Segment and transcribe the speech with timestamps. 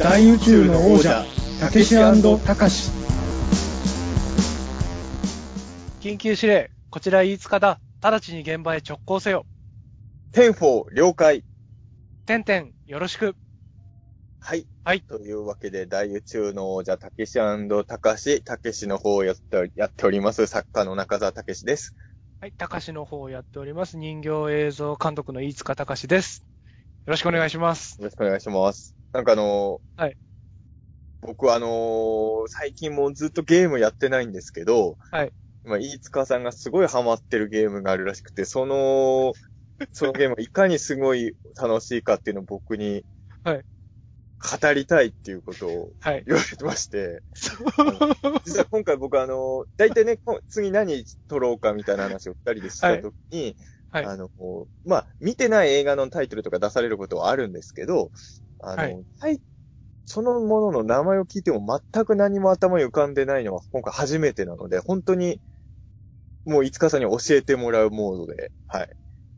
[0.00, 1.26] 大宇宙の王者
[1.60, 2.90] たけしたかし
[6.00, 7.78] 緊急指令、こちら飯塚だ。
[8.00, 9.44] 直ちに現場へ直行せよ。
[10.32, 11.44] ten-four、了解。
[12.24, 13.36] てんてん、よろしく。
[14.38, 14.66] はい。
[14.84, 15.02] はい。
[15.02, 17.38] というわけで、大宇宙の王者、たけし
[17.86, 21.94] たかし、たけしの方をやってやっております、作家の中澤たけしです。
[22.40, 23.98] はい、たかしの方をやっております。
[23.98, 26.42] 人形映像監督の飯塚隆です。
[27.04, 27.96] よろしくお願いします。
[27.98, 28.99] よろしくお願いします。
[29.12, 30.16] なんかあのーはい。
[31.22, 35.32] 僕はあのー最近もうずっとゲームやってないんですけど、はい。
[35.64, 39.32] 今、飯塚さんがすごいハマってるゲームがあるらしくて、その、
[39.92, 43.04] そのゲームがいかにすごい楽しいかっていうのを僕に、
[43.44, 43.64] はい。
[44.60, 46.22] 語りたいっていうことをはい。
[46.26, 47.22] 言われてまして、
[48.44, 53.56] 実は今回僕あの、大体ね、こ次何撮ろうかみたいな話を二人でしたときに、
[53.90, 54.04] はい。
[54.06, 54.30] あの、
[54.84, 58.12] まあ、見てない映画のタイトルとか出されることはあるんですけど、
[58.62, 59.40] あの、はいはい
[60.12, 65.40] そのものの名前を聞いても全く何も頭に浮かんでないのは今回初めてなので、本当に、
[66.44, 68.88] もう、いつかさんに教えてもらうモードで、はい。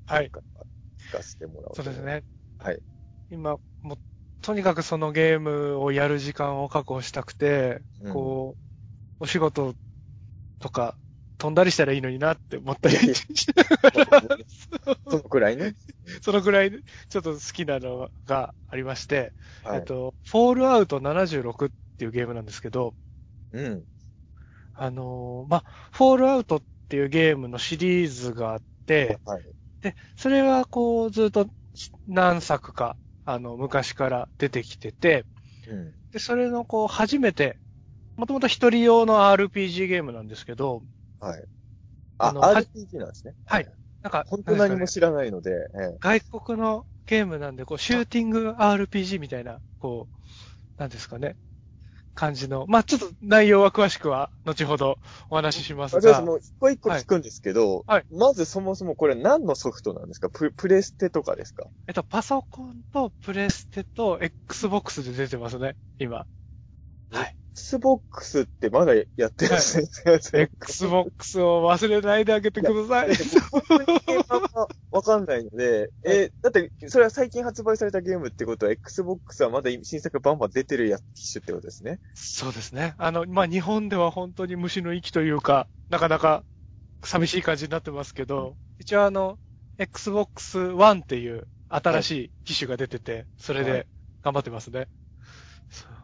[0.07, 0.31] はい。
[0.31, 2.03] 聞かせてもらおうとそうです。
[2.03, 2.25] ね。
[2.59, 2.79] はい。
[3.29, 3.99] 今、もう、
[4.41, 8.57] とにかくそのゲームをやる時間を確保したくて、うんこ
[9.21, 9.75] う、お仕事
[10.59, 10.97] とか
[11.43, 12.97] 飛んだりしたらいいのになって思ったり
[15.09, 15.75] そのくらいね。
[16.23, 16.71] そのくらい
[17.09, 19.77] ちょっと好きなのがありまして、はい。
[19.77, 22.97] えっと、フォールアウト76っていうゲームなんですけど、
[23.53, 23.87] うん。
[24.75, 29.55] あのーまあ、フォールアウトっていうゲームのシリーズがあって、はい。
[29.83, 31.49] で、それはこうずっと
[32.07, 35.27] 何作か、あの、昔から出てきてて、
[35.67, 35.95] うん。
[36.13, 37.61] で、それのこう初めて、
[38.17, 40.85] もともと一人用の RPG ゲームなんですけど、
[41.21, 41.45] はい。
[42.19, 43.37] あ、あのは RPG なんですね。
[43.47, 43.69] はい。
[44.03, 45.97] なんか、本当何も知らないので、ええ。
[46.01, 50.17] 外国のゲームなんで、こう、シューティング RPG みたいな、こう、
[50.81, 51.37] なんですかね、
[52.15, 52.67] 感じの。
[52.67, 54.99] まあ、ちょっと内容は詳しくは、後ほど
[55.31, 55.99] お話ししますが。
[55.99, 58.07] あじゃあそ、の、一個一個聞くんですけど、はい。
[58.11, 60.29] まずそもそもこれ何のソフトなんですか？
[60.31, 61.69] ププレステとかですか？
[61.87, 66.27] えっと、パソコンとプレステと Xbox で出てますね、今。
[67.11, 67.37] はい。
[67.55, 69.79] Xbox ってまだやってるんです
[70.35, 70.51] ね。
[70.63, 73.11] Xbox を忘れないであげてください。
[74.91, 82.01] わかんないので、えーだって、それは最近発売されたゲームってことは、Xbox はまだ新作バンバン出てるや機種ってことですね。
[82.15, 82.95] そうですね。
[82.97, 86.45] あの、まあ、日本では本当に虫の息というか、なかなか
[87.05, 89.39] 寂しい感じになってますけど、一応あの、
[89.79, 93.87] Xbox One っていう新しい機種が出てて、それはで
[94.23, 94.73] 頑張ってますね。
[94.73, 95.02] そう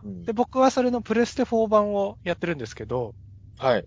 [0.04, 3.14] うんで、僕はそれのプレステ4版をやってるんですけど、
[3.58, 3.84] はい。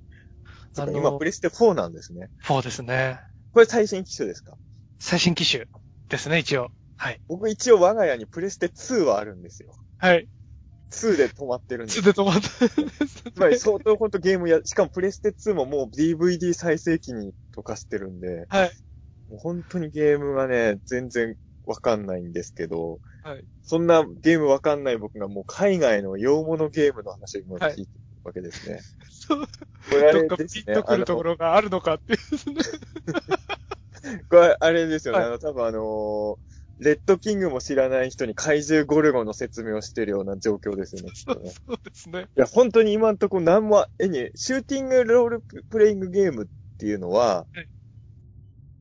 [0.74, 2.30] そあの今、プレステ4なんですね。
[2.46, 3.20] 4ですね。
[3.54, 4.56] これ最新機種ですか？
[5.00, 5.66] 最新機種
[6.10, 6.70] ですね、一応。
[6.98, 7.20] はい。
[7.28, 9.74] 僕一応我が家にプレステ2はあるんですよ。
[9.98, 10.28] はい。
[10.92, 12.06] 2で止まってるんですつ。
[12.06, 18.72] で止まったんですねつまり相当ほんとゲームや、しかもプレステ2ももう DVD 再生機に溶かしてるんで、はい。
[19.30, 21.36] もう本当にゲームがね、全然
[21.66, 23.46] わかんないんですけど、はい。
[23.64, 27.88] そんなゲームわかんない僕がもう海外の洋物ゲームの話を今聞いてる
[28.24, 28.80] わけですね。
[29.10, 29.42] そう。
[29.42, 29.48] こ
[29.96, 30.74] れあれですね。
[30.74, 32.56] ンとくるところがあるのかっていうですね。
[34.30, 35.20] これあれですよね。
[35.20, 41.42] はいあの、多分あのーレッドキングも知らない人に怪獣ゴルゴの説明をしてるような状況ですよね、そう。
[41.68, 42.22] そうですね。
[42.36, 47.68] いや、本当に今んとこ何も、えに、シューティングロールプレイングゲームっていうのは、はい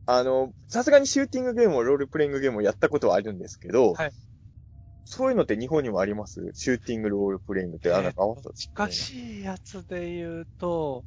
[0.06, 4.12] あの、さすがにシューティングゲームもロールプレイングゲームをやったことはあるんですけど、はい
[5.12, 6.53] そういうのって日本にもあります？
[6.54, 11.04] シューティングロールプレイングって、あ、なんか合わせた、近しいやつで言うと、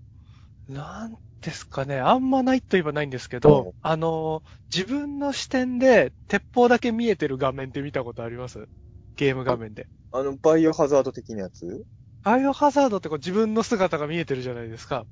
[0.67, 4.43] なんですかね、あんまないと言えばないんですけど、うんあの、
[4.75, 8.67] 自分の視点で鉄砲だけ見えてる画面って見たことあります？
[9.15, 9.87] ゲーム画面で。
[10.11, 11.85] あの、バイオハザード的なやつ？
[12.23, 15.05] バイオハザードってこう自分の姿が見えてるじゃないですか。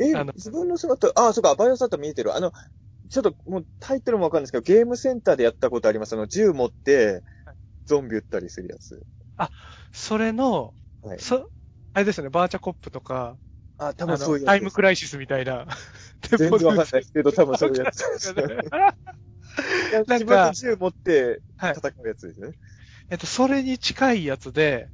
[0.00, 2.34] えあの、自分の姿、あ、そうか、バイオハザード見えてる。
[2.34, 2.52] あの、
[3.10, 6.14] ちょっともうタイトルもわかんないですけど、ゲームセンターでやったことあります。
[6.14, 7.22] あの、銃持ってはい、
[7.86, 9.06] ゾンビ撃ったりするやつ。
[9.92, 11.26] それの、はい。
[11.26, 11.50] そ、
[11.92, 13.38] あれですよね、バーチャコップとか、
[13.78, 15.66] あ、多あ分そういうタイムクライシスみたいな。
[16.36, 18.44] 全然わかんないですけど、多分そういうやつですね。
[20.06, 22.56] なんか銃持ってはい戦うやつですね。
[23.10, 24.90] えっと、それに近いやつで、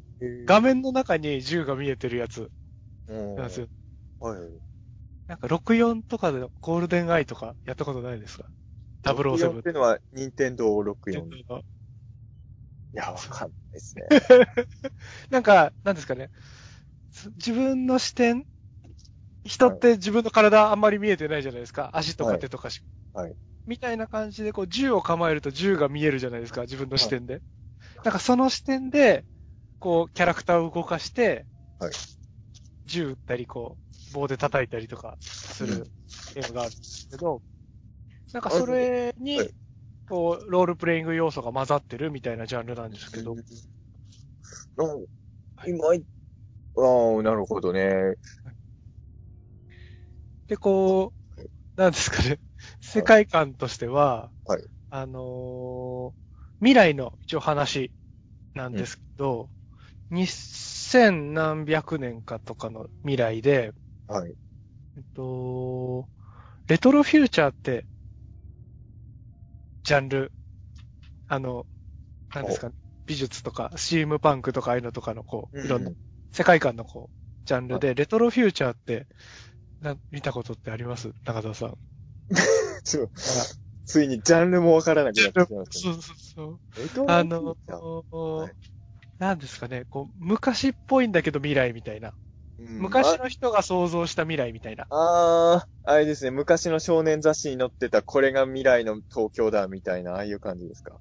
[0.47, 2.51] 画面の中に銃が見えてるやつ
[3.07, 3.69] うんなんですよ。
[4.21, 4.63] はいはい。
[5.27, 8.51] なんか64とかでゴールデンアイとかやったことないですか
[9.03, 11.65] ？64 ?007 っていうのは、任天堂64。
[12.95, 14.05] いや、わかんないですね。
[15.31, 16.31] なんか、なんですかね。
[17.11, 18.47] つ自分の視点、
[19.45, 21.91] 人って自分の体あんまり見えてないじゃないですか。
[21.95, 22.83] 足とか手とかし。
[23.15, 23.37] はいはい
[23.67, 26.63] みたいな感じで、こう、銃を構えると銃が見えるじゃないですか。
[26.63, 27.43] 自分の視点で。
[28.05, 29.25] なんかその視点で、
[29.79, 31.47] こう、キャラクターを動かして、
[31.79, 31.93] はい
[32.87, 33.79] 銃撃ったり、こ
[34.11, 35.93] う、棒で叩いたりとかするうん
[36.35, 37.43] ゲームがあるんですけど、
[38.33, 39.55] なんかそれにはい、
[40.13, 43.35] こう、ロールプレイング要素が混ざってるみたいなジャンルなんですけど、
[45.67, 46.05] 今い、
[46.77, 48.15] ああ、なるほどね。
[50.49, 51.43] で、こう、
[51.77, 52.41] なんですかね、
[52.81, 54.65] 世界観としては、はい。
[54.91, 56.15] あのー
[56.61, 57.93] 未来の一応話
[58.55, 59.51] なんですけど、
[60.11, 63.75] 2000何百年かとかの未来で、
[64.07, 64.35] はい。
[64.97, 66.09] えっと、
[66.69, 67.87] レトロフューチャーって、
[69.93, 70.33] ジャンル、
[71.29, 71.67] あの、
[72.35, 72.71] なんですか、
[73.07, 75.97] 美術とか、スチームパンクとかああいうのとかの、こう、いろんなう
[76.33, 77.17] 世界観のこう、
[77.47, 79.07] ジャンルで、レトロフューチャーって、
[79.81, 81.13] な、見たことってあります？
[81.25, 81.79] 中澤さん。
[82.85, 83.11] ちょ
[83.85, 85.85] ついにジャンルもわからなくなってきましたね。
[85.95, 86.61] そうそうそう。
[87.07, 87.57] あの、
[88.37, 88.55] はい。
[89.19, 92.15] なんですかね、こう、昔っぽいんだけど未来みたいな。
[92.59, 94.87] 昔の人が想像した未来みたいな。
[94.91, 101.01] ああー、あれですね、昔の少年雑誌に載ってた、これが未来の東京だ、みたいな、ああいう感じですか？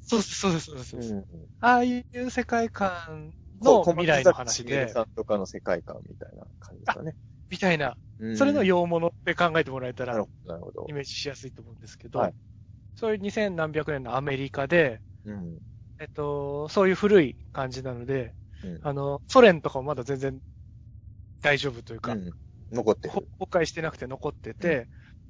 [0.00, 0.90] そうです、そうです、そうです。
[0.90, 1.24] そうん。
[1.60, 7.14] ああいう世界観の未来の話で、さんとかの世界観みたいな感じですかね。
[7.50, 10.92] みたいな、うんそれの洋物って考えてもらえたらなるほど、なるほどイ。
[10.92, 12.34] メージしやすいと思うんですけど、はい
[12.96, 15.58] そういう2000何百年のアメリカで、うん。
[16.00, 18.34] えっと、そういう古い感じなので、
[18.64, 20.40] うんあの、ソ連とかもまだ全然
[21.42, 22.30] 大丈夫というか、うん
[22.72, 23.08] 残って。
[23.08, 24.88] 崩壊してなくて残ってて、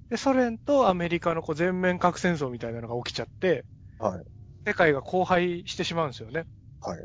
[0.08, 3.64] で、ソ連とアメリカのこう全面核戦争みたいなのが起きちゃって、
[3.98, 4.24] はい。
[4.66, 6.46] 世界が荒廃してしまうんですよね。
[6.80, 7.04] はい。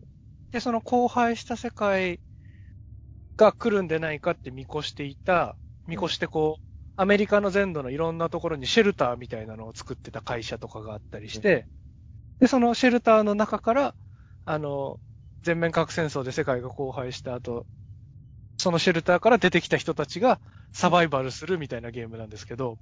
[0.51, 2.19] で、その荒廃した世界
[3.37, 6.63] が来るんでないかって見越していた、見越してこう、
[6.95, 11.67] アメリカの全土のいろんなところにシェルターみたいなのを作ってた会社とかがあったりして、
[12.39, 13.95] で、そのシェルターの中から、
[14.45, 14.99] あの、
[15.43, 17.65] 全面核戦争で世界が荒廃した後、
[18.57, 20.39] そのシェルターから出てきた人たちが
[20.73, 22.77] サバイバルするみたいなゲームなんですけど、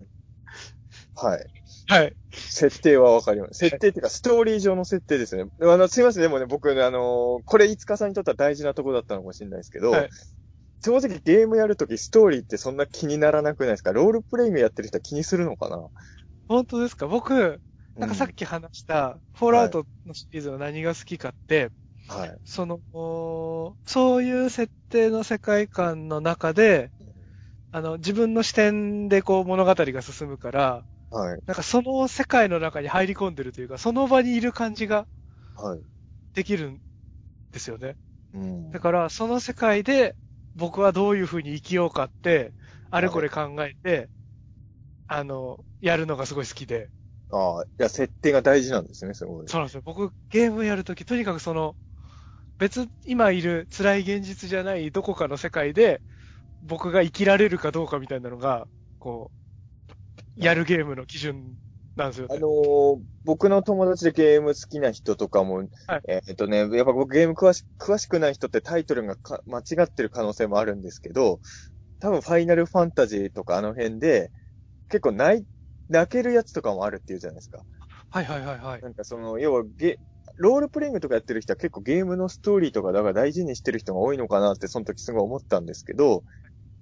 [1.16, 1.46] はい。
[1.88, 2.16] はい。
[2.32, 3.56] 設定はわかります。
[3.56, 5.46] 設定っていうか、ストーリー上の設定ですね。
[5.62, 10.10] あの、すいません、でもね、僕ね、あのーこれ、いつかさんにとっては大事なところだったのかもしれないですけど、はい
[10.86, 13.94] 正直ゲームやるとき、ストーリーってそんな気にならなくないですか？
[13.94, 15.90] ロールプレイングやってる人は気にするのかな？
[16.48, 17.08] 本当ですか？
[17.08, 17.60] 僕、
[17.96, 21.72] なんかさっき、き話した、フォールアウトのシリーズの何が好きかって、
[22.08, 22.38] はい。
[22.46, 26.92] その、おそういう設定の世界観の中で、
[27.72, 31.40] あの、自分の視点でこう物語が進むから、はい。
[31.48, 35.08] なんかその世界の中に入り込んでるというか、その場にいる感じが
[35.56, 35.82] はい。
[36.34, 36.82] できるん
[37.52, 37.98] ですよね。
[38.34, 40.16] うんだから、その世界で
[40.56, 42.54] 僕はどういう風に生きようかって、
[42.92, 44.10] あれこれ考えて、
[45.08, 46.92] あの、やるのがすごい好きで。
[47.30, 49.48] ああ、いや、設定が大事なんですね、すごい。
[49.48, 49.82] そうなんですよ。
[49.86, 51.76] 僕、ゲームやるとき、とにかくその、
[52.60, 56.04] 別、今いる辛い現実じゃないどこかの世界で、
[56.62, 58.70] 僕が生きられるかどうかみたいなのが、
[59.00, 59.32] こ
[60.38, 61.60] う、やるゲームの基準
[61.96, 62.30] なんですよね。
[62.30, 71.42] あのー僕の友達でゲーム好きな人とかも、はいえーっとね、やっぱ僕ゲーム詳し詳しくない人ってタイトルがか間違ってる可能性もあるんですけど、
[72.00, 74.32] 多分ファイナルファンタジーとかあの辺で、
[74.90, 75.48] 結構泣い、
[75.90, 77.66] 泣けるやつとかもあるっていうじゃないですか。
[78.10, 78.82] はいはいはいはい。
[78.82, 80.00] なんかその、要はゲ、
[80.38, 86.24] ロールプレイングとかやってる人は結構ゲームのストーリーとかだから大事にしてる人が多いのかなってその時すごい思ったんですけど、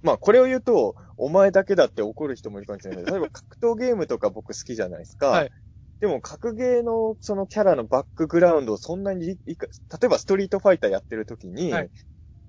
[0.02, 5.28] まあこれを言うと、お前だけだって怒る人もいるかもしれないけど、例えば格闘ゲームとか僕好きじゃないですか。
[5.28, 5.52] はい。
[6.02, 11.90] でも格ゲーのそのキャラのバックグラウンドをそんなに例えばストリートファイターやってる時に、はい。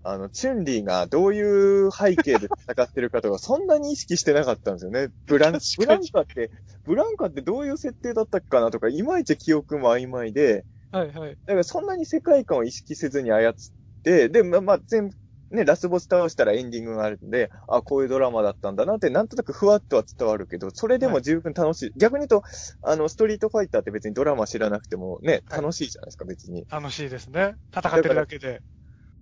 [0.08, 5.08] あの、チュンリーがどういう背景で戦ってるかとか、そんなに意識してなかったんですよね。
[5.26, 6.52] ブラン、ブランカって、
[6.84, 10.64] ブランカってどういう設定だったかなとか、いまいち記憶も曖昧で、
[10.98, 11.38] はいはい。
[11.46, 13.54] だからそんなに世界観を意識せずに操っ
[14.02, 15.16] て、で、まあ、まあ、全部、
[15.50, 21.92] ね、ラスボス倒したらエンディングがあるんで、あ、こういうドラマだったんだなって、なんとなくふわっとは伝わるけど、それでも十分楽しい。
[21.96, 22.42] 逆に言うと、
[22.82, 26.66] あの、ストリートファイターって別にドラマ知らなくてもね、はい楽しいじゃないですか、別に。
[26.70, 27.54] 楽しいですね。
[27.72, 28.62] 戦ってるだけで。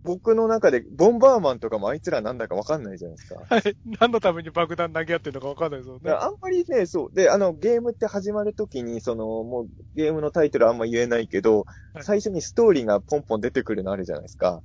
[0.05, 3.41] 僕の中で、ボンバーマンとかもあいつらなんだかわかんないじゃないですか。
[3.49, 3.77] はい。
[3.99, 6.11] 何のために爆弾投げ合ってるのかわかんないですよね。
[6.11, 7.15] あんまりね、そう。
[7.15, 14.63] で、あの、ゲームって始まるときに、その、もう、ゲームのタイトルあんま言えないけど、はい最初にストーリーがポンポン出てくるのあるじゃないですか。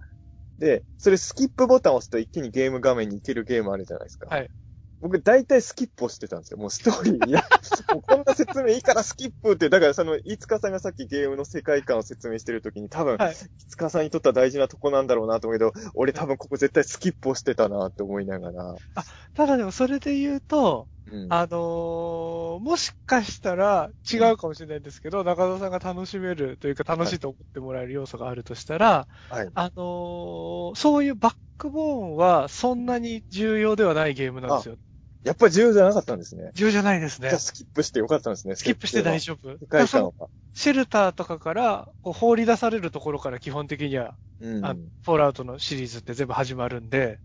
[0.57, 4.35] で、それスキップボタンを押すと一気にゲーム画面に行けるゲームあるじゃないですか。
[4.35, 4.49] はい。
[5.01, 6.57] 僕、大体スキップをしてたんですよ。
[6.57, 7.27] もうストーリー。
[7.29, 7.41] いや、
[7.93, 13.33] もうこんな説明いいからスキップって、だからその、いつかさんがさっきゲームの世界観を説明してるときに、多分、はい。
[13.33, 13.35] い
[13.67, 18.75] つかさんにとっては大事なとこなんだろうなと思うけど、俺多分ここ絶対スキップをしてたなって思いながら。
[19.33, 21.27] ただでもそれで言うと、うん。
[21.33, 29.49] あのーもしかしたら違うかもしれないんですけど、中澤さんが楽しめるというか楽しいと思ってもらえる要素があるとしたら、はい。
[29.53, 34.75] あのーそういうバックボーンはそんなに重要ではないゲームなんですよ。
[35.23, 36.51] やっぱり重要じゃなかったんですね。
[36.53, 37.39] 重要じゃないですねじゃあ。
[37.39, 38.55] スキップしてよかったんですね。
[38.55, 39.53] スキップして大丈丈夫。
[39.53, 39.59] 夫。
[39.59, 40.11] 世界観は。
[40.53, 44.65] シェルターとかからこう放り出されるところから基本的には、うん。
[44.65, 47.19] あいフォールアウトのシリーズって全部始まるんで、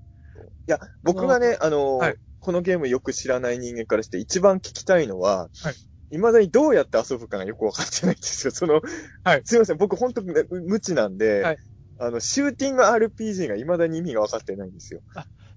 [0.66, 5.74] や、僕がね、あのーはいこのゲームよく知らない人間からして一番聞きたいのは、はい
[6.10, 8.52] 未だにどうやって遊ぶかがよくわかってないんですよ。
[8.52, 8.82] その、
[9.24, 11.56] はいすいません、僕本当にね無知なんで、はい
[11.98, 15.00] あの、シューティング RPG が未だに意味がわかってないんですよ。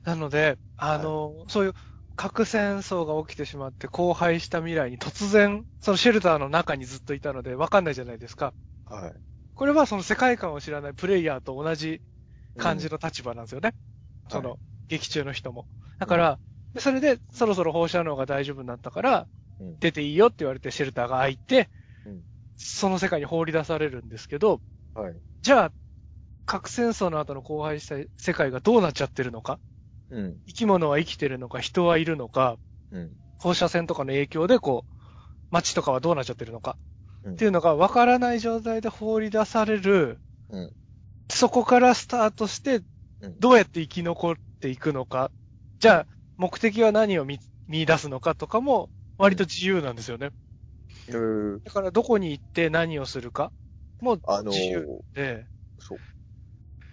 [0.05, 1.73] なので、あの、そういう
[2.17, 8.53] 核戦争が起きてしまって荒廃した未来に突然、そのシェルターの中にずっといたのでわかんないじゃないですか。
[8.85, 9.13] はい。
[9.53, 12.01] これはその世界観を知らないプレイヤーと同じ
[12.57, 13.73] 感じの立場なんですよね。
[14.25, 14.57] うんその、
[14.89, 15.67] 劇中の人も。
[15.99, 16.39] だから、
[16.73, 19.27] でそれでそろそろ放射能が大丈夫になったから、
[19.61, 21.69] うん出ていいよって言われてシェルターが開いて、
[22.05, 22.21] うん
[22.55, 24.59] その世界に放り出されるんですけど、
[24.95, 25.15] はい。
[25.43, 25.71] じゃあ、
[26.47, 29.59] 核戦争の後の荒廃した世界がどうなっちゃってるのか
[30.09, 30.37] うん。
[30.47, 32.57] 生き物は生きてるのか人はいるのか
[32.91, 33.11] うん。
[33.39, 34.93] 放射線とかの影響でこう、
[35.51, 36.77] 街とかはどうなっちゃってるのか、
[37.23, 40.71] うんっていうのが分からない状態で放り出される、うん
[41.29, 42.81] そこからスタートして
[43.19, 45.31] うん、どうやって生き残っていくのか、
[45.79, 50.31] じゃあ、目的は何を見見出すのかとかも、割と自由なんですよね。
[51.65, 53.51] だから、どこに行って何をするか、
[54.01, 55.47] もうあのー自由で、
[55.79, 55.99] そう。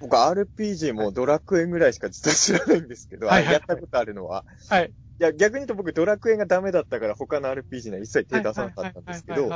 [0.04, 4.44] 僕 RPG もドラクエぐらいしか実は知らないんですけど、はいやったことあるのは。
[4.68, 4.92] はい。
[5.18, 9.48] いや、逆に言うと僕ドラクエがダメだったから他の RPG には一切手出さなかったんですけど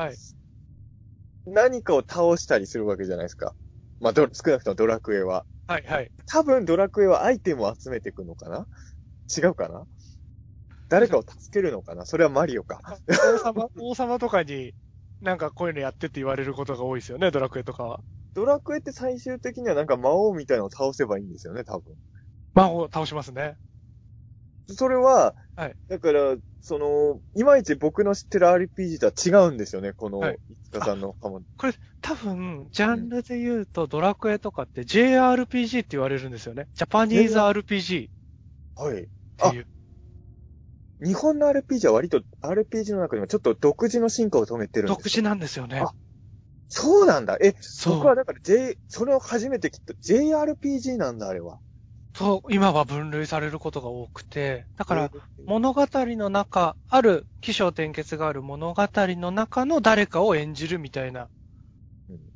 [1.47, 3.55] 何かを倒したりするわけじゃないですか。
[4.01, 5.45] まあ、ど少なくともドラクエは。
[5.67, 6.11] はい、はい。
[6.27, 8.67] 多分ドラクエはアイテムを集めていくのかな？
[9.37, 9.85] 違うかな？
[10.89, 12.07] 誰かを助けるのかな？
[12.07, 12.81] それはマリオか。
[13.35, 14.73] 王様、王様とかに、
[15.21, 18.01] なんかこういうのやってって言われることが多いですよね、ドラクエとかは。
[18.39, 21.97] ドラクエって最終的にはなんか魔王みたいなのを倒せばいいんですよね、多分。
[22.55, 23.57] 魔王倒しますね。
[24.69, 31.43] それは、はいだから、その、いまいち僕の知ってる RPG とは違うんですよね、この、はいいつかさんのかも。
[32.01, 36.69] 多分、ジャンルで言うと、ドラクエとかって JRPG って言われるんですよね。
[36.75, 38.09] ジャパニーズ RPG
[38.77, 39.03] はい。
[39.03, 39.07] っ
[39.51, 39.67] ていう。
[41.05, 45.81] 日本の RPG は割と RPG の中でもちょっと独自の進化を遂げてるんです独自なんですよね。
[45.81, 45.93] あ
[46.69, 47.37] そうなんだ。
[47.41, 51.61] え、そう僕はだから J、それを初めて聞いた JRPG なんだ、あれは。
[52.15, 61.31] そう、今は分類されることが多くて、だから、えー物語の中、ある起承転結がある物語の中の誰かを演じるみたいな。
[62.09, 62.29] うん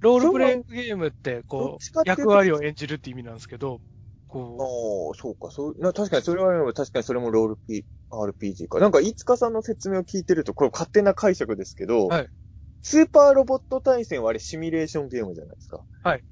[0.00, 3.82] ロールプレイングゲームって、どこう、役割を演じるって意味なんですけど、
[4.28, 8.80] こああ、そうか、そう、な、確かにそれは、確かにそれもロール P、RPG か。
[8.80, 12.30] なんか、いつかさんの説明を聞いてると、これ勝手な解釈ですけど、はい
[12.82, 15.84] スーパーロボット対戦はあれシミュレーションゲームじゃないですか。
[16.02, 16.22] はい。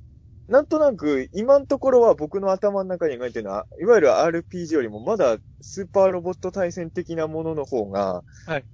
[0.47, 8.65] なんとなく、今のところは僕の頭の中に描いてるのは、いわゆる RPG よりもまだスーパーロボット対戦的なものの方が、はい。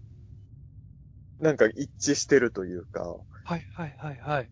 [1.39, 4.51] なんか一致してるというか、う、はいはいはいはい。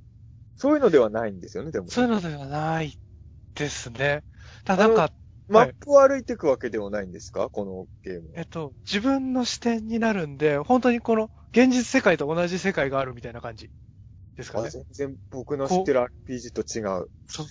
[0.56, 2.98] そういうのではないんですよね、でもね、そういうのではない
[3.54, 4.22] ですね。
[4.64, 5.10] ただなんか、
[5.48, 7.48] マップを歩いていくわけではないんですか？
[7.50, 8.34] このゲームは。
[8.36, 13.70] えっと、自分の視点になるんで、本当にこの現実世界と同じ世界があるみたいな感じ
[14.36, 14.68] ですかね。
[14.68, 17.10] あ全然僕の知ってる RPG と違う。
[17.26, 17.46] そう。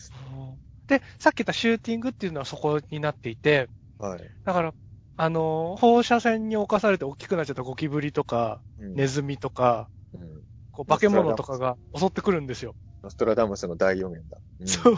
[0.88, 4.20] で、さっき言ったシューティングっていうのはそこになっていて、はい。
[4.46, 4.74] だから、
[5.18, 12.76] あの、放射線に侵されて大きくなっちゃったゴキブリとか、うんネズミとか、うんこう化け物とかが襲ってくるんですよ。
[13.04, 14.38] ノストラダムスの大予言だ。
[14.60, 14.96] うんそう。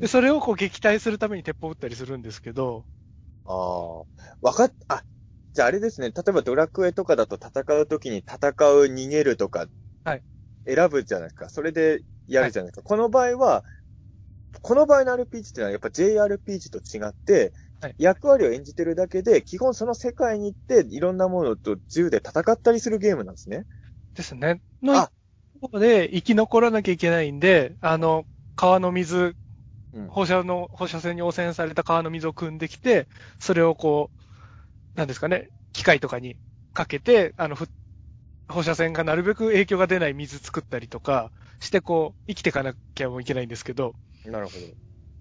[0.00, 2.84] で、それをこう撃退するために鉄砲撃ったりするんですけど、
[3.44, 3.98] ああ。
[4.40, 5.04] わかっ、あ、
[5.54, 6.08] じゃああれですね。
[6.10, 9.66] 例えばドラクエとかだと戦うときに戦う、逃げるとか、
[10.04, 10.24] はい。
[10.66, 11.48] 選ぶじゃないですか。
[11.50, 12.82] それでやるじゃないですか。
[12.82, 13.64] この場合は、
[14.62, 23.66] この場合の RPG っていうのはやっぱ JRPG と違って、はい役割を演じてるだけで、基本その世界に行って、いろんなものと銃で戦ったりするゲームなんですね。
[24.14, 24.62] ですね。
[24.82, 25.12] のあ
[25.60, 29.36] 一方で生き残らなきゃいけないんで、あの、川の水、
[29.92, 33.08] うん放射の、放射線に汚染された川の水を汲んできて、
[33.40, 34.20] それをこう、
[34.94, 36.36] なんですかね、機械とかに
[36.72, 37.66] かけて、あの、ふ
[38.48, 43.94] 放射線がなるべく影響が出ない水作ったりとかして、こう、生きていかなきゃもいけないんですけど、
[44.26, 44.58] なるほど。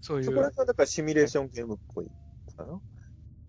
[0.02, 0.24] そういう。
[0.26, 2.08] そこら辺はだからシミュレーションゲームっぽい
[2.56, 2.80] かな？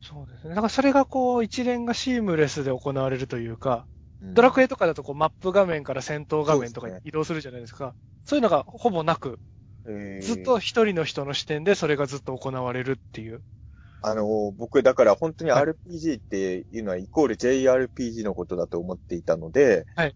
[0.00, 0.50] そうですね。
[0.50, 3.86] だからそれがこう、一連がシームレスで行われるというか、
[4.20, 7.94] ドラクエエとかだとこう、マップ画面から戦闘画面とかに移動するじゃないですか。
[8.24, 9.38] そういうのがほぼなく、
[10.20, 13.42] ずっと一人の人の視点でそれがずっと行われるっていう。
[14.06, 20.14] あの、僕、だから本当に RPG っていうのはイコール JRPG のことだと思っていたので、はい。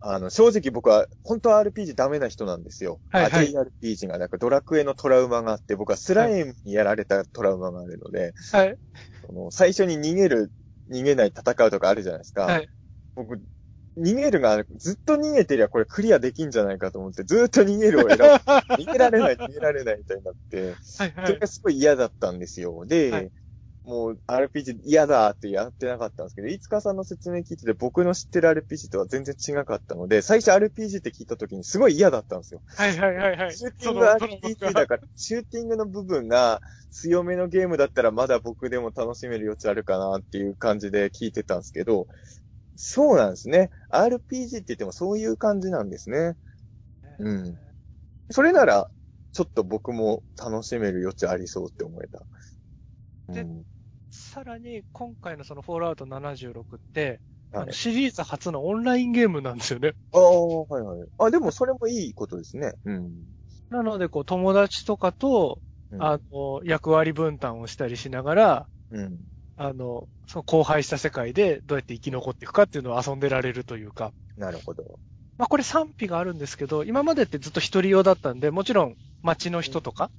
[0.00, 3.00] あの、正直僕は、本当は RPG ダメな人なんですよ。
[3.08, 8.76] はいはいあ JRPG が、なんかドラクエのトラウマがあって、僕はスライムにやられたトラウマがあるので、はい。
[9.26, 10.52] その最初に逃げる、
[10.90, 12.42] 逃げない戦うとかあるじゃないですか。
[12.42, 12.68] はい。
[13.14, 13.40] 僕、
[13.98, 18.24] 逃げるが、ずっと逃げてりゃこれクリアできんじゃないかと思って、ずっと逃げるを選ぶ。
[18.82, 21.12] 逃げられない、逃げられないみたいになって、はい。
[21.12, 21.26] はい。
[21.26, 22.86] それがすごい嫌だったんですよ。
[22.86, 23.32] で、はい
[23.84, 32.62] もう RPG 嫌だってやってなかったんですけど、いつかさんの説明聞いてて僕の知ってる RPG とは全然違かったので、最初 RPG って聞いた時にすごい嫌だったんですよ。
[32.76, 32.96] はい。
[32.96, 33.16] はい。
[33.16, 33.36] はい。
[33.36, 33.56] はい。
[33.56, 36.60] シューティング RPG だから、シューティングの部分が
[36.92, 42.06] 強めのゲームだったらまだ僕でも楽しめる余地あるかなっていう感じで聞いてたんですけど、
[42.76, 43.70] そうなんですね。
[43.90, 46.36] RPG って言ってもそういう感じなんですね。
[47.18, 47.58] うん。
[48.30, 48.90] それなら、
[49.32, 52.26] ちょっと僕も楽しめる余地ありそうって思えた。
[53.32, 53.62] でうん
[54.10, 57.20] さらに、今回のそのフォールアウト76って、
[57.52, 59.94] はいあのシリーズ初のオンラインゲームなんですよね。
[60.12, 61.08] ああ、はいはい。
[61.18, 62.74] あ、でもそれもいいことですね。
[62.84, 63.32] うん。
[63.70, 65.60] なので、こう、友達とかと、
[65.90, 69.31] うんあの、役割分担をしたりしながら、うん。
[69.56, 74.12] あの、その荒廃した世界でどうやって生き残っていくかっていうのを遊んでられるというか。
[74.36, 74.98] なるほど。
[75.38, 80.10] まあこれ賛否があるんですけど、今までってずっと一人用だったんで、もちろん街の人とか、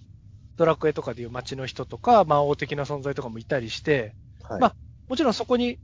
[0.57, 4.61] ドラクエとかでいう街の人とか、魔王的な存在とかもいたりして、はい。
[4.61, 4.75] まあ
[5.07, 5.79] もちろんそこに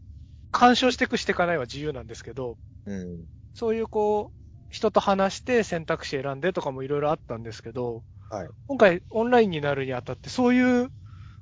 [0.52, 3.26] 干渉していくしていかないは自由なんですけど、うん。
[3.54, 4.36] そういうこう、
[4.70, 8.50] 人と話して選択肢選んでとかもいろいろあったんですけど、はい。
[8.68, 10.92] 今回オンラインになるにあたって、そういう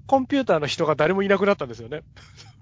[0.08, 2.02] コンピューターの人が誰もいなくなったんですよね。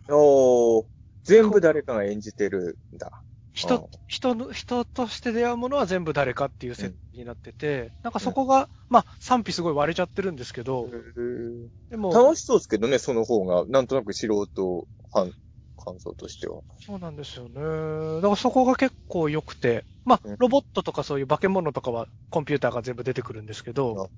[0.09, 0.85] おー、
[1.23, 3.07] 全部誰かが演じてるんだ。
[3.07, 10.89] あ人、人の、人として出会うものは全部誰かっていう設定になってて、なんかそこが、まあ賛否すごい割れちゃってるんですけど、
[11.89, 13.65] でも、楽しそうですけどね、その方が。
[13.67, 15.33] なんとなく素人ファン、
[15.77, 16.61] 感想としては。
[16.79, 17.61] そうなんですよね。
[18.15, 24.09] だからそこが結構良くて、まうんあ、ロボットとかそういう化け物とかはコンピューターが全部出てくるんですけど、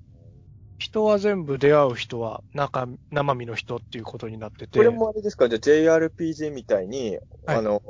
[0.78, 5.48] 人は全部出会う人は中、生身の人っていうことになってて、これもあれですか？
[5.48, 7.82] じゃあ JRPG みたいに、はいあの、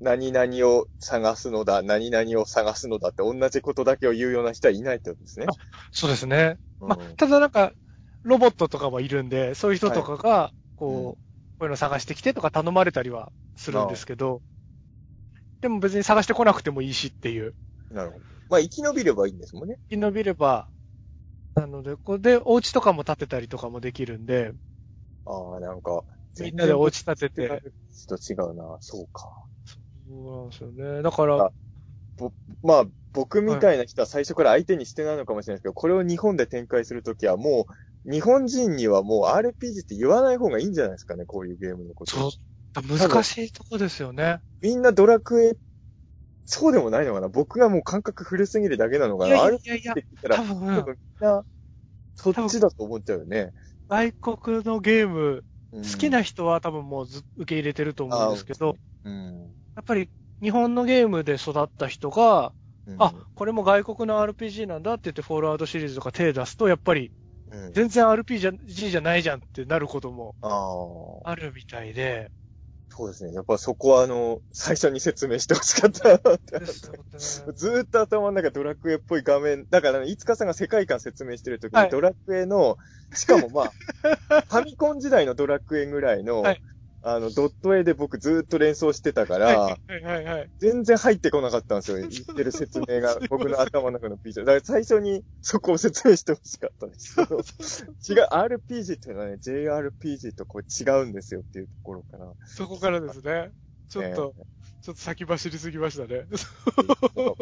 [0.00, 5.46] 何々を探すのだ、何々を探すのだって同じことだけを言うような人はいないってことですね。
[5.92, 6.56] そうですね。
[6.80, 7.72] まうんあ、ただなんか、
[8.22, 14.40] ロボットとかはいるんで、そういう人とかが、こう、うんこういうの探してきてとか頼まれたりはするんですけど、
[15.60, 17.54] でも別に探してこなくてもいいしっていう。
[17.90, 18.24] なるほど。
[18.48, 19.76] まあ、生き延びればいいんですもんね。
[19.90, 20.70] 生き延びれば、
[21.54, 24.52] なので、これでお家とかも建てたりとかもできるんで、
[25.24, 26.04] ああ、なんか、
[26.38, 28.76] みんなでお家建てて、JRPG と違うな。
[28.80, 29.28] そうか。
[30.06, 31.02] そうなんですよね。
[31.02, 31.52] だからあ、
[32.62, 37.66] まあ、僕みたいな人は最初から相手にしてないのかもしれないですけど、これを日本で展開するときはも
[38.06, 42.16] う、日本人にはもう RPG って言わない方がいいんじゃないですかね、こういうゲームのこと。
[42.16, 44.40] そう、難しいとこですよね。
[44.60, 45.54] みんなドラクエ、
[46.52, 47.28] そうでもないのかな？
[47.28, 49.92] 僕がもう感覚古すぎるだけなのかいなやいやいやいや。
[49.92, 50.76] RPG って言ったら、多分。
[50.76, 51.44] 多分みんな、
[52.16, 53.52] そっちだと思っちゃうよね。
[53.88, 59.54] 外国のゲーム、好好きな人は多分もうず受け入れてると思うんですけど、うん。
[59.76, 60.10] やっぱり
[60.42, 62.52] 日本のゲームで育った人が、
[62.86, 62.96] うん。
[62.98, 67.12] あ、これも外国の RPG なんだって言ってフォールアウトシリーズとか手出すと、やっぱり
[67.52, 70.48] うん、全然 RPG じゃないじゃんってなることもあ
[71.24, 72.30] あ、あるみたいで。
[73.00, 73.32] そうですね。
[73.32, 76.58] やっぱそこはあの、最初に説明してほしかったなって。
[76.58, 76.66] ね
[77.54, 79.66] ずーっと頭の中ドラクエっぽい画面。
[79.70, 82.76] だから、ね、いつかさんが世界観説明してるときに、はいドラクエの、
[83.14, 86.62] しかもまあ、ファミコン時代のドラクエぐらいの、はい
[87.02, 90.50] あの、ドット絵で僕ずーっと連想してたから、はいはいはいはい。
[90.58, 91.96] 全然入ってこなかったんですよ。
[91.96, 94.44] 言ってる説明が、僕の頭の中の P じゃ。
[94.44, 102.32] だから最初にそこを説明してほしかったんですけど、違う、RPG っていうのはね、JRPG とこう違うんですよっていうところかな。
[102.44, 103.50] そこからですね。
[103.88, 104.34] ちょっと、
[104.82, 106.26] ちょっと先走りすぎましたね。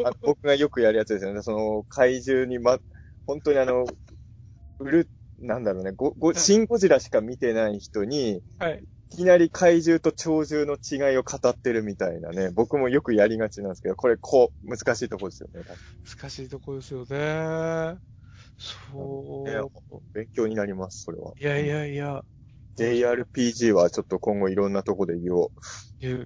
[0.05, 1.41] あ僕がよくやるやつですよね。
[1.41, 2.79] その、怪獣にま、
[3.27, 3.85] 本当にあの、
[4.79, 8.83] 売る、なんだろうね、ご、ご、シンゴジラしか見てない人に、はい。
[9.11, 15.63] いきなり怪獣と鳥獣の違いを語ってるみたいなね、僕もよくやりがちなんですけど、これ、こう、難しいところですよね。
[16.17, 17.97] 難しいとこですよね。
[18.57, 19.69] そねう。
[20.13, 21.33] 勉強になります、それは。
[21.39, 22.23] いやいやいや。
[22.77, 25.51] JRPG はちょっと今後いろんなとこで言お
[25.99, 26.21] いう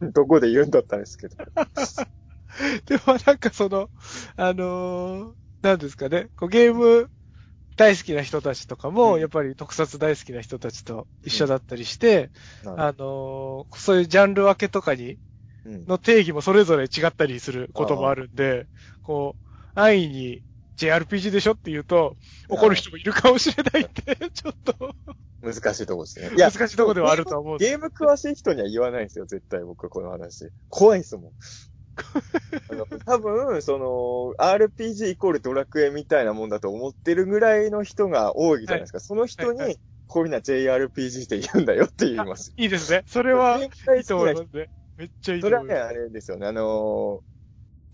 [0.00, 0.12] う。
[0.12, 1.36] どこで言うんだったんですけど。
[2.86, 3.90] でもなんかその、
[4.36, 7.08] あのーなんですかね、こうゲーム
[7.76, 12.30] 大好きな人たちとかも、うんやっぱり特撮大好きな人たちと一緒だったりして、
[12.62, 18.66] なあのーそういうジャンル分けとかに、うんの定義もそれぞれ違ったりすることもあるんで、
[19.02, 20.42] こう、安易に
[20.76, 22.16] JRPG でしょって言うと、
[22.48, 24.94] 怒る人もいるかもしれないって、ちょっと、
[25.42, 26.28] 難しいとこですね。
[26.28, 27.58] い 難しいとこではあるとは思う。
[27.58, 30.50] ゲーム詳しい人には言わないんですよ、絶対僕はこの話。
[30.68, 31.32] 怖いですもん。
[32.70, 39.00] あ の多分、その、RPG イコールドラクエみたいなもんだと思ってるぐらいの人が多いじゃないですか。
[39.00, 39.74] その人に、はいは
[40.06, 42.52] こういうのは JRPG って言うんだよって言います。
[42.56, 43.04] いいですね。
[43.06, 43.66] それは、い
[44.00, 44.68] いと思いますね。
[44.96, 45.90] めっちゃいいとそれはね、思います。
[45.90, 46.46] あれですよね。
[46.46, 47.34] あのー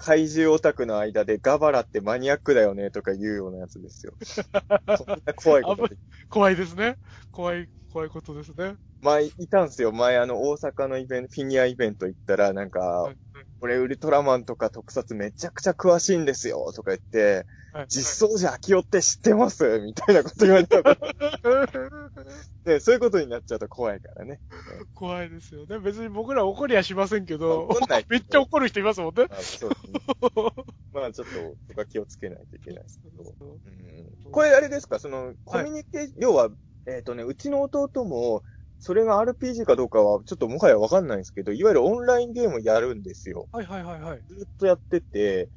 [0.03, 4.15] 怪獣オタクの間でガバラってマニアックだよねとか言うようなやつですよ。
[4.25, 5.97] そんな怖いことで
[6.31, 6.97] 怖いですね。
[7.31, 8.77] 怖い、怖いことですね。
[9.03, 9.93] 前、いたんですよ。
[9.93, 13.17] 前、あの、大阪のイベント、フィギュアイベント行ったら、なんか、はい
[13.61, 19.79] 俺、ウルトラマンとか特撮めちゃくちゃ詳しいんですよ、とか言って、はい実装時秋代って知ってます？
[19.79, 20.99] みたいなこと言われたら、
[22.67, 24.41] ね、そういうことになっちゃうと怖いからね。
[24.95, 25.79] 怖いですよね。
[25.79, 29.27] 別に僕ら怒りはしませんけど怒んない、めっちゃ怒る人いますもんね。
[29.29, 29.93] まあ、そうですね。
[30.93, 31.33] まあ、ちょっと、
[31.69, 33.23] そこは気をつけないといけないですけど。
[33.23, 34.99] うん、これ、あれですか？
[34.99, 36.51] その、コミュニケーション、要は、
[36.87, 38.43] えっ、とね、うちの弟も、
[38.81, 43.47] それが RPG かどうかは、ちょっともはやわかんないんですけど、いわゆるオンラインゲームをやるんですよ。
[43.53, 44.23] はいはいはいはい。
[44.29, 45.51] ずっとやってて、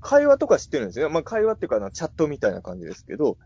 [0.00, 1.10] 会話とか知ってるんですよ。
[1.10, 3.38] まあ、会話っていうかな、チャットみたいな感じですけど、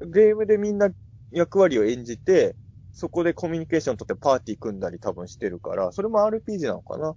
[0.00, 0.90] ゲームでみんな
[1.30, 2.56] 役割を演じて、
[2.90, 7.16] そこでコミュニケーション取ってパーティー組んだり多分してるから、それも RPG なのかな。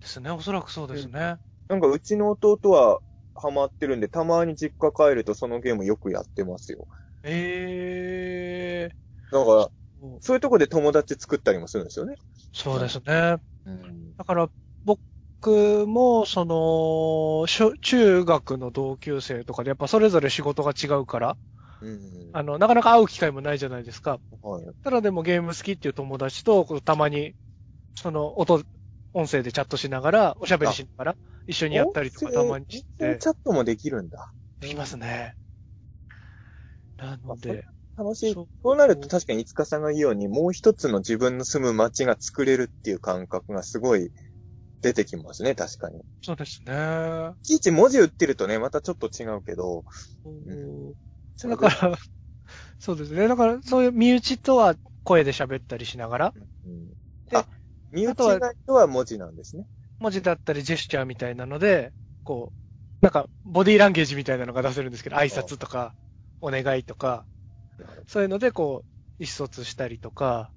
[0.00, 0.30] ですね。
[0.30, 1.38] おそらくそうですね。
[1.68, 3.00] なんかうちの弟は
[3.34, 6.86] ハマってるんで、たまに実家帰るとそのゲームよくやってますよ。
[7.22, 8.96] ええ
[9.30, 9.81] だから、ー。
[10.20, 12.16] そういうとこで友達作ったりもするんですよね。
[12.52, 13.36] そうですね。
[13.64, 14.14] うん。
[14.18, 14.50] だから、
[14.84, 21.38] 僕も、その、小中学の同級生とかで、やっぱそれぞれ仕事が違うから、
[21.80, 22.32] うん。
[22.32, 24.20] あの、なかなか会う機会もないじゃないですか。
[24.40, 24.74] はい。
[24.82, 27.34] ただでもゲーム好きっていう友達と、たまに、
[27.96, 28.64] その、音、
[29.14, 34.32] 音声でチャットしながら、おしゃべりしながら、一緒にやったりとかたまにして、チャットもできるんだ。
[34.60, 35.36] できますね。
[36.96, 37.64] なので、
[38.02, 38.34] 楽しい。
[38.34, 44.10] そうなると確かにいつかさんが言うように、もう一つの自分の住む街が作れるっていう感覚がすごい
[44.82, 46.00] 出てきますね、確かに。
[46.00, 47.32] いそうですね。
[47.42, 49.84] ちいち文字打ってるとね、またちょっと違うけど。
[50.24, 50.94] うん
[51.48, 51.98] だから、
[52.78, 53.26] そうですね。
[53.26, 56.88] だから、そういう身内とは声で喋ったりしながら、うん、
[57.28, 57.46] であ、
[57.90, 59.66] 身内以外とは文字なんですね。
[59.98, 61.92] 文字だったりジェスチャーみたいなので、
[62.24, 62.62] こう、
[63.02, 65.94] なんか、ボディーランゲージみたいなのが出せるんですけど、挨拶とか、
[66.40, 67.24] お願いとか、
[68.06, 68.84] そういうので、こ
[69.20, 70.52] う、意思疎通したりとか、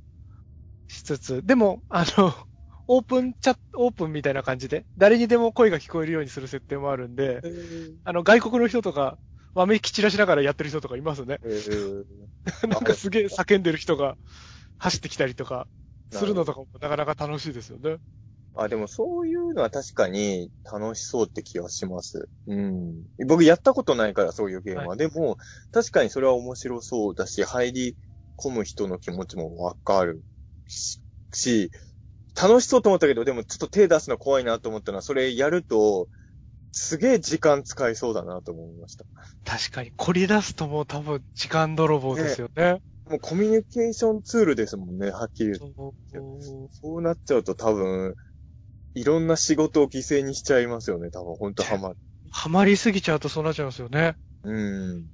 [0.87, 2.33] しつつ、でも、あの、
[2.87, 7.45] オープンチャット、オープンみたいな感じで、誰にでも声が聞こえるようにする設定もあるんで、
[8.03, 9.19] あの、外国の人とか、
[9.55, 11.41] わめき散らしながらやってる人とかいますね。
[11.43, 12.05] えー
[12.69, 14.17] なんかすげえ叫んでる人が
[14.77, 15.67] 走ってきたりとか、
[16.11, 17.97] するのとかもなかなか楽しいですよね。
[18.57, 22.29] あ、でもそういうのは確かに楽しそうって気はします。
[22.47, 23.03] うん。
[23.27, 24.87] 僕やったことないからそういうゲームは。
[24.89, 25.37] はでも、
[25.71, 27.97] 確かにそれは面白そうだし、入り
[28.37, 30.23] 込む人の気持ちもわかる
[30.67, 31.01] し、
[31.33, 31.71] し
[32.39, 36.07] 楽しそうと思ったけど、でもちょっと手出すの怖いなと思ったのは、それやると、
[36.71, 39.05] すげえ時間使いそうだなと思いました。
[39.45, 42.81] 確かに、凝り出すともう多分時間泥棒ですよね。
[43.09, 45.93] もうコミュニケーションツールですもんね、はっきり言うと。
[46.41, 48.15] そうそうなっちゃうと多分、
[48.95, 51.97] いろんな仕事を犠牲にしちゃいますよね、多分、ほんとハマる。
[52.29, 54.15] ハマりすぎちゃうとそうなっちゃいますよね。
[54.43, 55.09] うん。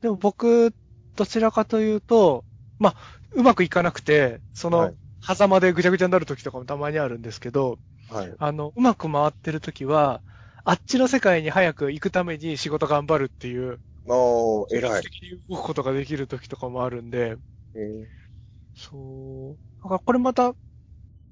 [0.00, 0.74] でも僕、
[1.16, 2.44] どちらかというと、
[2.78, 2.96] まあ、
[3.32, 8.34] うまくいかなくて、そのはい、狭間でぐちゃぐちゃになる時とかもたまにあるんですけど、はい。
[8.38, 10.22] あの、うまく回ってる時は、
[10.64, 15.02] あっちの世界に早く行くために仕事頑張るっていう、もう、偉い。
[15.02, 17.36] 的に動くことができる時とかもあるんで、
[17.74, 18.24] え
[18.74, 19.58] そう。
[19.82, 20.54] だからこれまた、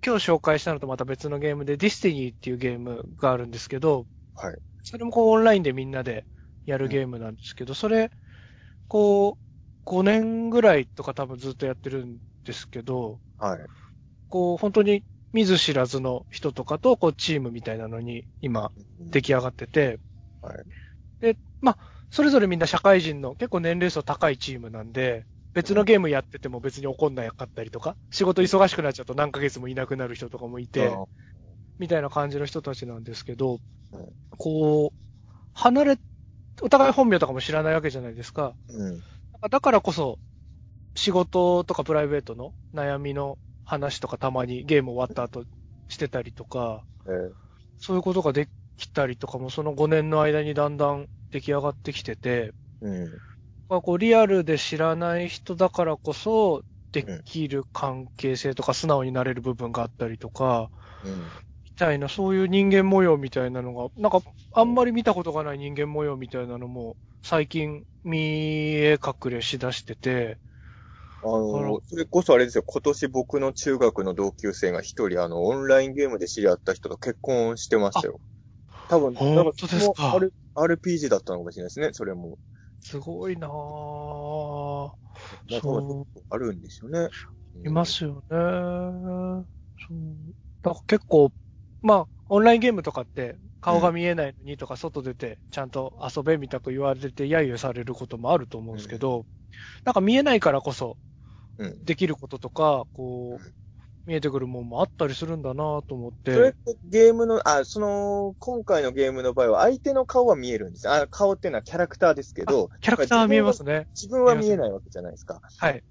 [0.05, 4.59] 今日紹介したのとまた別のゲームで、 Destiny っていうゲームがあるんですけど、ーはい。
[4.83, 6.27] それもこうオンラインでみんなで
[6.67, 8.11] やるゲームなんですけど、それ、
[8.89, 9.43] こう、
[9.85, 13.61] 5年ぐらいとか多分ずっとやってるんですけど、はい。
[14.29, 20.01] こう、本当に見ず知らずの人とかと、こう、チームみたいなのに今、出来上がってて、
[20.41, 20.65] はい。
[21.21, 21.79] で、まあ、
[22.11, 31.05] それぞれみんな社会人の結構年齢層高いチームなんで、別のゲームやってても別に怒んなかったりとか、仕事忙しくなっちゃうと何ヶ月もいなくなる人とかもいて、あ
[31.79, 33.59] みたいな感じの人たちなんですけど
[33.93, 34.99] うん、こう、
[35.55, 35.99] 離れ、
[36.63, 38.55] お互い本名とかも知らないわけじゃないですか。
[38.69, 39.03] うん。
[39.51, 40.19] だからこそ、
[40.95, 45.45] 仕事とかプライベートの悩みの話とかたまにゲーム終わった後
[45.89, 47.33] してたりとか、えー
[47.85, 53.11] そういうことができたりとかもその5年の間にだんだん出来上がってきてて、うん。
[53.69, 60.71] まあこうリアルで知らない人だからこそできる関係性とか素直になれる部分があったりとか、
[61.03, 61.35] うん。
[61.65, 64.23] みたいな、そういう人間模様みたいなのが、なんか、
[64.53, 70.39] あんまり見たことがない人間模様みたいなのも、最近見え隠れしだしてて、
[71.25, 78.21] あの、それこそあれですよ、今年僕の中学の同級生が一人、あの、オンラインゲームで知り合った人と結婚してましたよ。
[78.89, 82.39] 多分、本なんか当ですかそれ RPG だったのかもしれないですね、それも。
[82.83, 83.51] すごいなぁ。
[85.49, 87.09] そあるんですよね。
[87.65, 88.23] う、いますよね。
[88.31, 90.35] そう。
[90.63, 91.31] だから結構、
[91.81, 99.27] まあ、オンラインゲームとかって、顔が見えないのにとか、外出て、ちゃんと遊べみたく言われて、揶揄されることもあると思うんですけど、
[99.85, 100.99] なんか見えないからこそ、
[101.59, 101.85] うん。
[101.85, 103.53] できることとか、こう、
[104.07, 106.35] 見えてくるもんもあったりするんだなと思って。
[106.35, 110.93] それってゲームの、あ、その、今回のゲームの場合は相手の顔は見えるんですよ。
[110.93, 113.87] あ、顔っていうのはキャラクターですけど、キャラクターは見えますね。
[113.95, 115.41] 自分は見えないわけじゃないですか。
[115.59, 115.83] はい。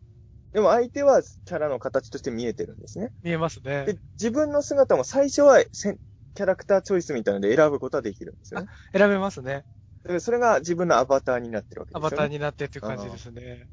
[0.54, 3.12] でも相手はキャラの形として見えてるんですね。
[3.24, 5.98] 見えますねで。、自分の姿も最初はせん
[6.34, 8.68] キャラクターチョイスみたいなので選ぶことはできるんですよね。
[8.94, 9.66] 選べますね。
[10.04, 12.08] でそれが自分のアバターになってるわけですよね。
[12.08, 13.68] アバターになってっていう感じですね。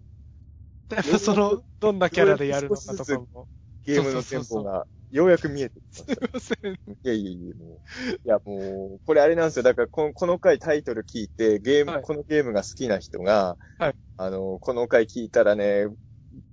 [0.91, 3.49] やっぱその、どんなキャラでやるのかとかも。
[3.89, 6.41] ゲームのテンポがようやく見えてきました。
[6.41, 6.75] すいません。
[6.75, 7.79] いやいやいや、もう。
[8.13, 9.63] いや、もう、これあれなんですよ。
[9.63, 15.87] だからこの、この回タイトル聞いて、ゲーム、はいこのゲームが好きな人が、はいあの、この回聞いたらね、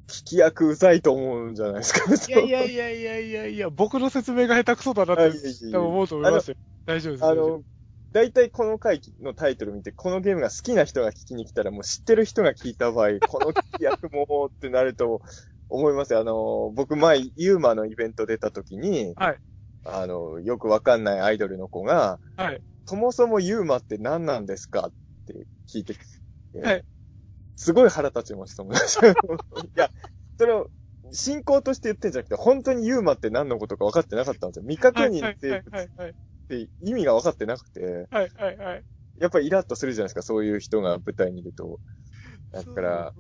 [0.08, 2.32] 聞き役うざいと思うんじゃないですか。
[2.32, 5.38] いやいやいやいやいやいや、僕の説明が下手くそだなって
[5.74, 6.58] 多分思うと思いますよ。
[6.86, 7.26] 大丈夫です。
[7.26, 7.64] あの、
[8.14, 15.22] 大体この回のタイトル見て、このゲームが好きな人が聞きに来たら、もう知ってる人が聞いた場合、この聞き役もってなると
[15.70, 16.20] 思いますよ。
[16.20, 19.40] あの、僕前、ユーマのイベント出た時に、はい
[19.84, 22.62] あの、よくわかんないアイドルの子が、はい。
[22.88, 24.88] そもそもユーマって何なんですか？
[24.88, 24.94] っ
[25.26, 25.98] て聞いてき
[26.54, 26.84] て、はい
[27.58, 28.74] すごい腹立ちましたもん。
[28.76, 28.78] い
[29.76, 29.90] や、
[30.38, 30.70] それを、
[31.12, 34.64] 進行として言ってんじゃなくて、本当にユーマって何のことか分かってなかったんですよ。
[34.64, 35.88] 未確認はい生物っ
[36.50, 38.84] て意味が分かってなくて、はいはいはい。
[39.20, 41.80] やっぱりイラッとするじゃないですか、そういう人が舞台にいると。
[42.52, 43.14] だから、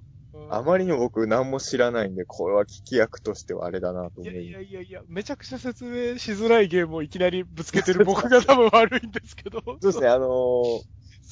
[0.49, 9.62] あまりにも僕何も知らないんで、これは聞き役としてはあれだなと思いいやいやいやいや、めちゃくちゃ説明しづらいゲームをいきなりぶつけてる僕が多分悪いんですけど。
[9.65, 10.81] そうですね、あのー。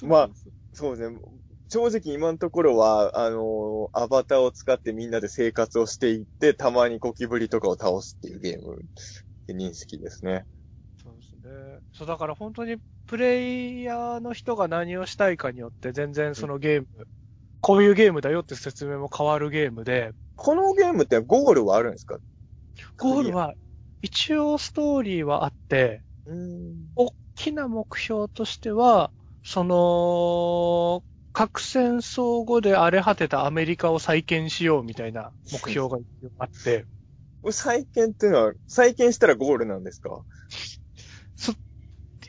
[0.08, 0.30] まあ
[0.74, 1.18] そうですね。
[1.70, 8.78] 正直今のところは、あのーアバターを使ってみんなで生活をしていって、たまにゴキブリとかを倒すっていうゲームっ
[9.48, 10.46] て認識ですね。
[11.04, 11.80] そうですね。
[11.94, 16.88] そう、だから本当にプレイヤーの人が何をしたいかによって全然そのゲーム、
[17.66, 22.18] こういうゲームだよって説明も変わるゲームで、このゲームってゴールはあるんですか？
[22.98, 23.54] ゴールは
[24.02, 26.02] 一応ストーリーはあって。
[26.98, 29.12] 大きな目標としては、
[29.46, 35.98] その、核戦争後で荒れ果てたアメリカを再建しようみたいな目標が
[36.40, 36.86] あって、
[37.50, 40.22] 再建っていうのは、再建したらゴールなんですか？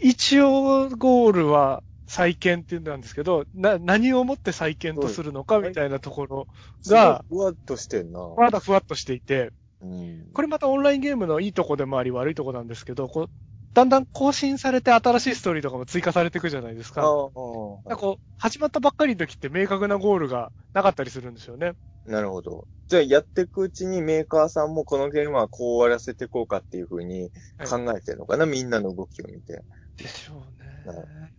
[0.01, 6.49] 一応ゴールは再建っていうんですけど、な、何をもって再建とするのかみたいなところ
[6.87, 8.21] が、ふわっとしてんな。
[8.37, 10.27] まだふわっとしていて、うん。
[10.33, 13.31] これまたオンラインゲームのいいとこでもあり悪いとこなんですけど、こう、
[13.75, 17.01] だんだん更新されて新しいストーリーとかも追加されていくじゃないですか。
[17.01, 21.75] ああなんかこう、始まったばっかりの時って明確なゴールがなかったりするんですよね。
[22.07, 22.69] なるほど。
[22.89, 27.31] じゃあ、やっていくうちにメーカーさんもこのゲームはこう終わらせていこうかっていうふうに
[27.69, 29.65] 考えてるのかな、みんなの動きを見て。
[29.97, 31.35] でしょうはいね。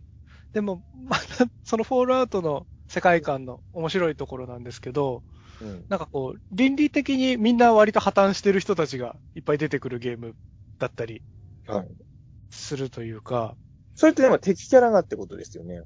[0.56, 5.22] でも、また、そのフォールアウトの世界観の面白いところなんですけど、
[5.60, 5.86] うん。
[5.90, 10.34] なんかこう、倫理的にみんな割と破綻してる人たちがいっぱい出てくるゲーム
[10.78, 11.22] だったり
[11.66, 11.88] はい。
[12.48, 13.58] するというか、
[13.96, 15.82] それってでも敵キャラがってことですよね。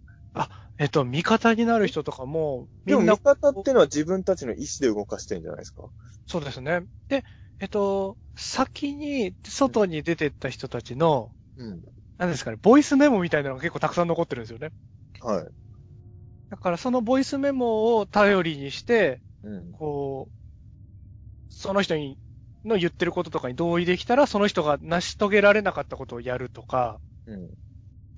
[0.78, 5.90] えっと、味方になる人とかも、みんなでも味、方っていうのは自分たちの意思で動かしてるんじゃないですか。
[6.26, 6.82] そうですね。
[7.08, 7.24] で、
[7.58, 11.82] えっと、先に外に出てった人たちの、うん。
[12.20, 14.72] なんですかね、ボイスメモみたいなのが結構たくさん残ってるんですよね。
[15.22, 15.48] はい。
[16.50, 19.72] だからそのボイスメモを頼りにして、うん。
[19.72, 20.32] こう、
[21.48, 22.18] その人に、
[22.62, 27.46] の言ってることとかに同意できたら、その人が成し遂げられなかったことをやるとか、うん。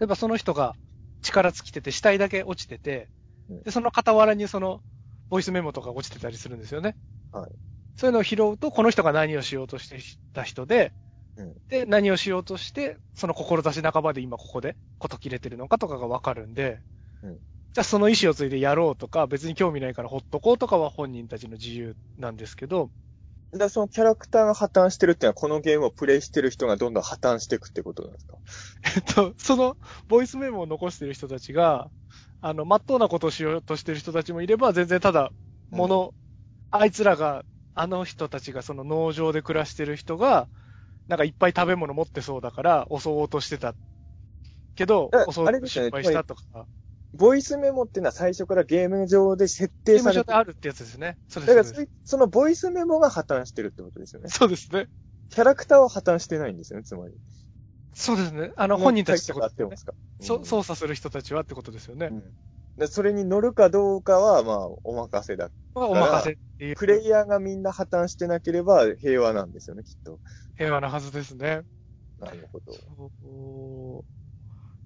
[0.01, 0.75] 例えばその人が
[1.21, 3.09] 力尽きてて死体だけ落ちてて
[3.49, 4.83] うん、で、その傍らにその、
[5.29, 6.97] ボイスメモとか落ちてたりするんですよね。
[7.31, 7.51] はい。
[7.97, 9.99] そういうのを拾うと、この人が何をしようとして
[10.33, 10.93] た人で、
[11.37, 11.55] うん。
[11.69, 16.83] で、何をしようとして、その志半ばで今ここで、こと切れてるのかとかがわかるんで、
[17.23, 17.43] うん。
[17.75, 22.93] じゃあその意思を継いでやろうとか、別に興味ないからほっとこうとかは本人たちの自由なんですけど、
[23.53, 28.39] だからそのキャラクターが破綻してるっていうのは、このゲームをプレイしてる人がどんどん破綻していくってことなんですか？
[28.97, 29.77] えっと、その、
[30.09, 31.91] ボイスメモを残してる人たちが、
[32.41, 35.33] あの、まっとうなことをしようとしてる人たちもいれば、全然ただ、
[35.71, 36.15] もの、
[36.71, 40.49] あいつらが、あの人たちがその農場で暮らしてる人が、
[41.09, 43.75] なんかいっぱい食べ物持ってそうだから襲おうとしてた。
[44.75, 46.67] けどあ、襲おうれですよね失敗したとか。
[47.15, 51.19] ボイスメモっていうのは最初からゲーム上で設定されてであるってやつですね。
[51.29, 51.69] そうだです。
[51.71, 54.31] そうですからそいそのボイスメモが破綻してるってことですよね。
[54.31, 54.89] そうですね。
[55.29, 57.15] キャラクターは破綻してないんですよね、つまり。
[57.93, 58.53] そうですね。
[58.57, 59.77] あの、本人たちってことですよね合ってま。
[59.77, 59.93] すか？
[60.21, 62.07] そ操作する人たちはってことですよね。
[62.07, 62.23] うん
[62.77, 65.51] でそれに乗るかどうかは、まあ、お任せだ。
[65.75, 66.77] まあ、お任せっていう。
[66.77, 70.21] プレイヤーがみんな破綻してなければ平和なんですよね、きっと。
[70.57, 71.63] 平和なはずですね。
[72.19, 72.73] なるほど。
[72.73, 74.05] そう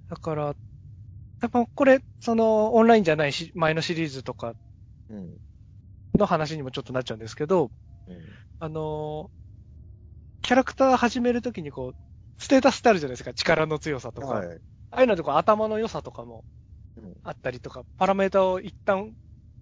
[0.08, 4.54] だから、やっぱこれ、その、オンラインじゃないし、前のシリーズとか
[5.10, 5.36] うん。
[6.18, 7.70] の話にもちょっとなっちゃうんですけど、
[8.08, 8.16] うん
[8.58, 9.30] あの、
[10.42, 11.94] キャラクター始めるときにこう、
[12.42, 13.34] ステータスってあるじゃないですか。
[13.34, 14.26] 力の強さとか。
[14.26, 14.58] はい。
[14.90, 16.42] ああいうのでこう頭の良さとかもうん
[17.26, 19.12] あったりとか、パラメータを一旦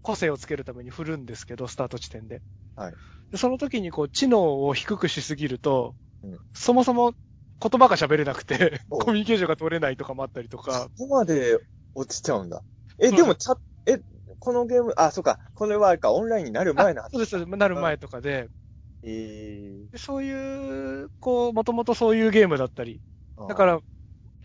[0.03, 2.43] 個性をつけるために振るんですけど、スタート地点で。
[2.77, 2.95] はい。
[3.33, 6.39] でその時にこう、知能を低くしすぎると、うん。
[6.53, 7.15] そもそも
[7.61, 10.15] 言葉が喋れなくて、おコミュニケーションが取れないとか。
[10.15, 11.59] もあったりとか、ここまで
[11.95, 12.63] 落ちちゃうんだ。
[12.99, 13.99] え、でも、チャえ、
[14.39, 15.39] このゲーム、あ、そうか。
[15.55, 17.07] これはあれか、オンラインになる前の話。
[17.07, 18.49] あそうです、なる前とかで、
[19.03, 23.81] えでそういう、こう、もともとそういうゲームだったり、ー、だから、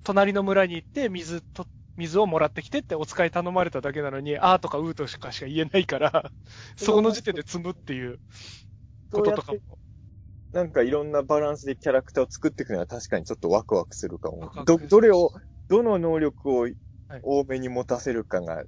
[0.03, 1.65] 隣の村に行って水と、
[1.99, 6.31] 水をもらってきてってお使い頼まれただけなのに、あーとかうーとしかしか言えないから、
[6.77, 8.19] そこの時点で積むっていう
[9.11, 9.59] こととかも。
[10.51, 15.31] なんかいろんなバランスでキャラクターを作っていくのは確かにちょっとワクワクするかもど、クどれを、
[15.67, 16.67] どの能力を
[17.21, 18.63] 多めに持たせるかが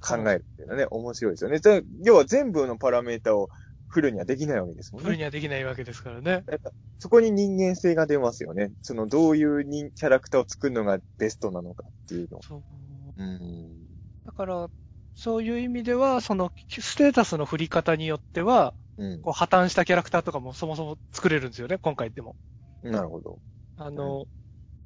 [0.00, 1.60] 考えるっていうのはね、面白いですよね。
[1.60, 3.48] じゃあ要は全部のパラメータを
[3.94, 5.04] フルにはできないわけですもんね。
[5.04, 6.44] フルにはできないわけですからね。
[6.98, 8.72] そこに人間性が出ますよね。
[8.82, 12.40] そのどういう人キャラクターを作るのがベストなのかっていうの。
[12.42, 12.62] そう。
[13.16, 13.86] うん。
[14.26, 14.68] だから、
[15.14, 19.22] そういう意味では、その、ステータスの振り方によっては、うん。
[19.22, 22.34] こう破綻したキャラクターとかもそもそも作れるんですよね、今回でも。
[22.82, 23.38] なるほど。
[23.76, 24.24] あの、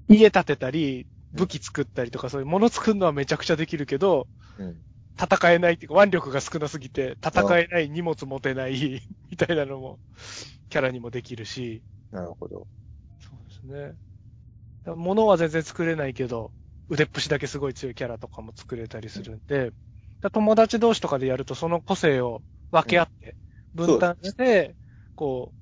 [0.09, 4.27] 家建てたり、武器作ったりとか、そういうもの作るのはめちゃくちゃできるけど、
[4.59, 4.77] うん。
[5.21, 10.01] 戦えないっていうか、腕力が少なすぎて、戦えない、荷物持てない、 みたいなのも、
[10.69, 12.69] キャラにもできるし、なるほど。
[13.19, 13.97] そうですね。
[14.97, 16.53] 物は全然作れないけど、
[16.89, 19.77] 腕っぷしだけすごい強いキャラとかも作れたりするんで、だか
[20.25, 23.37] ら友達同士とかでやるとその個性を分け合って、
[23.75, 24.77] 分担して、
[25.15, 25.55] こ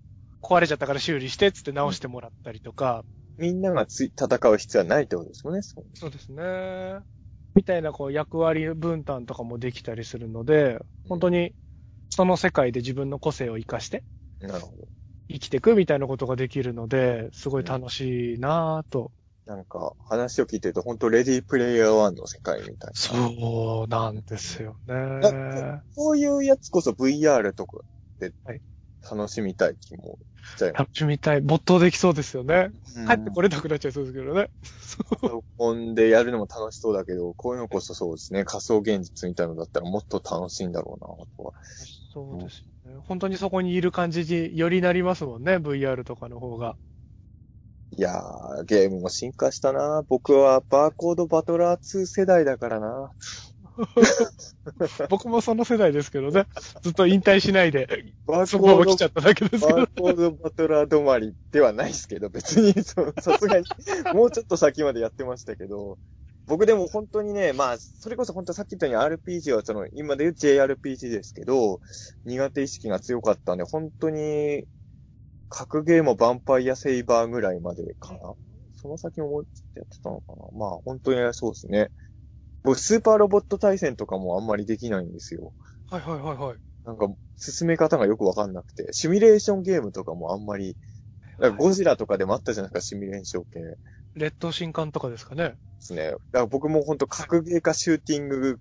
[0.42, 3.05] う、壊れちゃったから修理して、つって直してもらったりとか、
[3.38, 5.62] みんながつい戦う必要はないってことですもんね。
[5.62, 7.01] そうそうですね。
[7.57, 11.53] みたいなこう役割分担とかもできたりするので、本当に
[12.11, 14.05] その世界で自分の個性を活かして
[14.40, 14.87] なるほど。
[15.29, 19.11] 生きていくみたいなことができるので、すごい楽しいなぁと。
[19.47, 22.92] なんか、話を聞いてると、本当レディープレイヤー1の世界みたいな。
[22.95, 25.85] そうなんですよね。
[25.95, 27.79] こういうやつこそ VR とか
[28.19, 28.61] ではい
[29.11, 30.19] 楽しみたい気も
[30.55, 30.81] しちゃいます。
[30.81, 31.40] 楽しみたい。
[31.40, 32.71] 没頭できそうですよね。
[32.97, 34.51] うん帰ってこれなくなっちゃいそうですけどね。
[35.21, 38.45] パソコンでやるのも楽しそうだけど、こういうのこそそうですね。
[38.45, 41.53] 仮想現実みたいなのだったらもっと楽しいんだろうな、とは。
[42.12, 42.99] そうですよね。
[43.07, 45.59] 本当にそこにいる感じによりなりますもんね。
[45.59, 46.77] VR とかの方が。
[47.97, 50.03] いやー、ゲームも進化したな。
[50.09, 53.12] 僕はバーコードバトラー2世代だからな。
[55.11, 56.47] 僕もその世代ですけどね。
[56.83, 60.01] ずっと引退しないで、バーそードま来ちゃっただけですけどバー。
[60.01, 62.73] コードバトラー止まりではないですけど、別に、
[63.21, 63.67] さすがに、
[64.15, 65.99] もうちょっと先までやってましたけど、
[66.47, 71.81] 僕でも本当にね、まあ、それこそ本当さっき言ったように RPG はその、今で言う JRPG ですけど、
[72.25, 74.65] 苦手意識が強かったんで、本当に、
[75.49, 78.35] 格ゲーもヴァンパイアセイバーぐらいまでかな。
[78.75, 80.43] その先ももうちょっとやってたのかな。
[80.57, 81.91] まあ、本当にそうですね。
[82.66, 85.55] 僕、スーパーロボット対戦とかもあんまりできないんですよ。
[85.88, 86.57] はいはいはいはい。
[86.85, 90.76] なんか、進め方がよくわかんなくて、シミュレーションゲームとかもあんまり、
[91.38, 93.76] かゴジラとかでもあったじゃないですか、シミュレーション系で
[94.14, 95.57] 劣等新刊とかですかね。
[95.79, 96.11] すね。
[96.11, 98.59] だから僕もほんと格ゲーかシューティング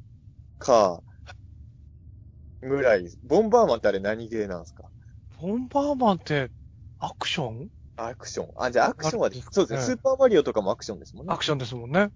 [0.59, 1.01] か、
[2.61, 4.83] ぐらい、ボンバーマンってあれ何ゲーなんですか？
[5.41, 6.51] ボンバーマンって、
[6.99, 7.69] アクション？
[7.95, 8.49] アクション。
[8.57, 9.95] あ、じゃあアクションはであるんですかそうですね。
[9.95, 11.37] スーパーマリオとかもアクションですもんねア。
[11.37, 12.09] クションですもんね。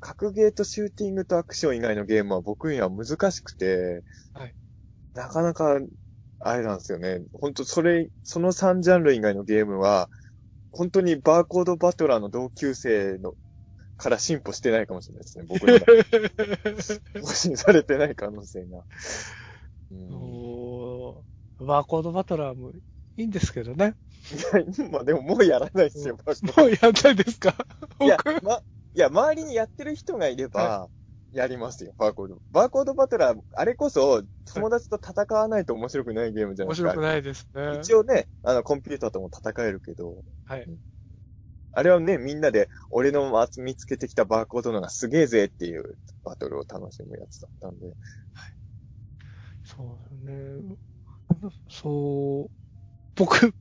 [0.00, 4.02] 格ゲーとシューティングとアクション以外のゲームは僕には難しくて、
[4.34, 4.54] はい
[5.14, 5.78] なかなか、
[6.40, 7.20] あれなんですよね。
[7.34, 10.08] 本当それ、その3ジャンル以外のゲームは、
[10.70, 13.34] 本当にバーコードバトラーの同級生の、
[13.98, 15.44] から進歩してないかもしれないですね。
[15.46, 18.84] 僕の中で 更新されてない可能性が。
[19.90, 22.70] うん、おーバーコードバトラーも
[23.16, 23.94] いいんですけどね。
[24.32, 27.54] いやまあでももうやらないですよ、バーコードもうやんないですか？
[28.00, 28.62] いや僕、ま、
[28.94, 30.88] いや、周りにやってる人がいれば、
[31.32, 32.38] やりますよ、バーコード。
[32.50, 36.88] バーコードバトラー、あれこそ、友達と戦わないと面白くないゲームじゃないですか。
[36.88, 37.80] 面白くないですね。
[37.80, 40.66] 一応ね、あの、コンピューターとも戦えるけど、はい。
[41.74, 47.96] あれはね、みんなで、俺の見つけてきたバーコードのがすげえぜっていうバトルを楽しむやつだったんで。
[49.64, 50.76] そうね。
[51.70, 52.50] そう、
[53.16, 53.54] 僕、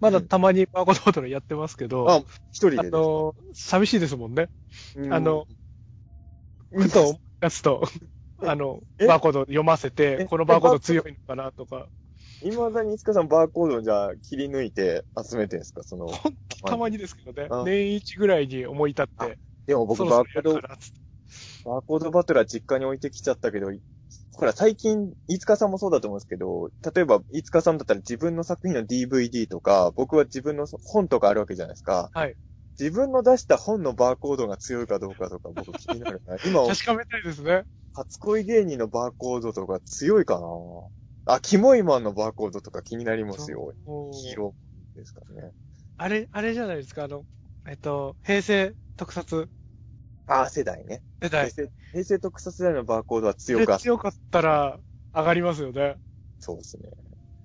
[0.00, 2.18] まだたまにバーコードバトルやってますけど、あ、
[2.52, 2.82] 一人であ。
[2.84, 4.48] の、寂しいですもんね。
[4.94, 5.46] うんあの、
[6.70, 7.82] ふと思い出すと、
[8.42, 9.06] あの、え？
[9.06, 11.88] バーコード読ませてえ、このバーコード強いのかなとか、
[12.40, 15.82] 未だにいつかさんバーコードをじゃあ切り抜いて集めてんすか？
[15.82, 16.08] その。
[16.08, 20.98] ほんとたまにですけどねあ、年一ぐらいに思い立って、でも僕そバーコードろそろやるか、なっつって。
[21.64, 23.72] バーコードバトルは実家に置いてきちゃったけど、
[24.36, 32.10] ほら、最近、飯塚さんもそうだと思うんですけど、例えば、飯塚さんだったら自分の作品の DVD とか、僕は自分の本とかあるわけじゃないですか。
[32.12, 32.36] はい。
[32.78, 36.36] 自分の出した本のバーコードが強いかどうかとか僕気になるな。
[36.44, 37.64] 今、確かめたいですね。
[37.94, 40.46] 初恋芸人のバーコードとか強いかな
[41.24, 43.72] あ、キモイマンのバーコードとか気になりますよ。
[43.86, 45.52] もうヒーローですからね。
[45.96, 47.24] あれ、あれじゃないですか、あの、
[47.66, 49.48] えっと、平成特撮
[50.26, 51.02] ああ、世代ね。
[51.22, 51.50] 世代。
[51.50, 53.82] 平成、平成特撮世代のバーコードは強でかった。
[53.82, 54.78] 強かったら
[55.14, 55.98] 上がりますよね。
[56.38, 56.90] そうですね。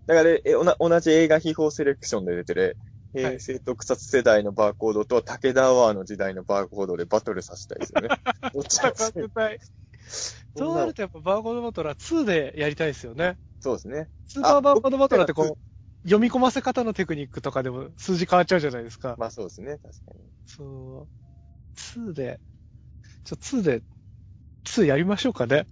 [0.08, 2.78] だから、え、おな、同じ映画秘宝セレクションで出てる、
[3.22, 8.08] はい平成特撮世代のバーコードと武田アワーの時代のバーコードでバトルさせたいですよね。
[8.54, 9.60] どっちが強いたい。
[10.56, 13.38] そうなるとやっぱバーコードバトルは2でやりたいですよね。
[13.60, 14.10] そうですね。
[14.28, 15.58] スーパーバーコードバトルってこあう、
[16.04, 19.16] 読み込ませ方のテクニックとかでも数字変わっちゃうじゃないですか。
[19.18, 20.22] まあそうですね、確かに。
[20.46, 21.10] そう。
[21.76, 22.40] 2で、
[23.24, 23.82] ちょ、2で、
[24.66, 25.66] 2やりましょうかね。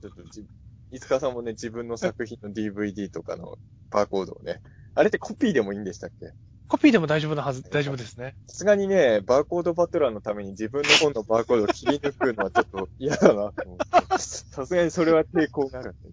[0.00, 0.46] ちょっとじ、
[0.90, 3.58] いつかさんもね、自分の作品の DVD とかの
[3.90, 4.60] バーコードをね、
[4.94, 6.32] あれってコピーでもいいんでしたっけ？
[6.68, 8.36] コピーでも大丈夫なはず、大丈夫ですね。
[8.46, 14.18] さすがにね、バーコードバトラーのために自分の本のバーコードを切り抜くのはちょっと嫌だなと思って。
[14.18, 16.10] さすがにそれは抵抗があるんで。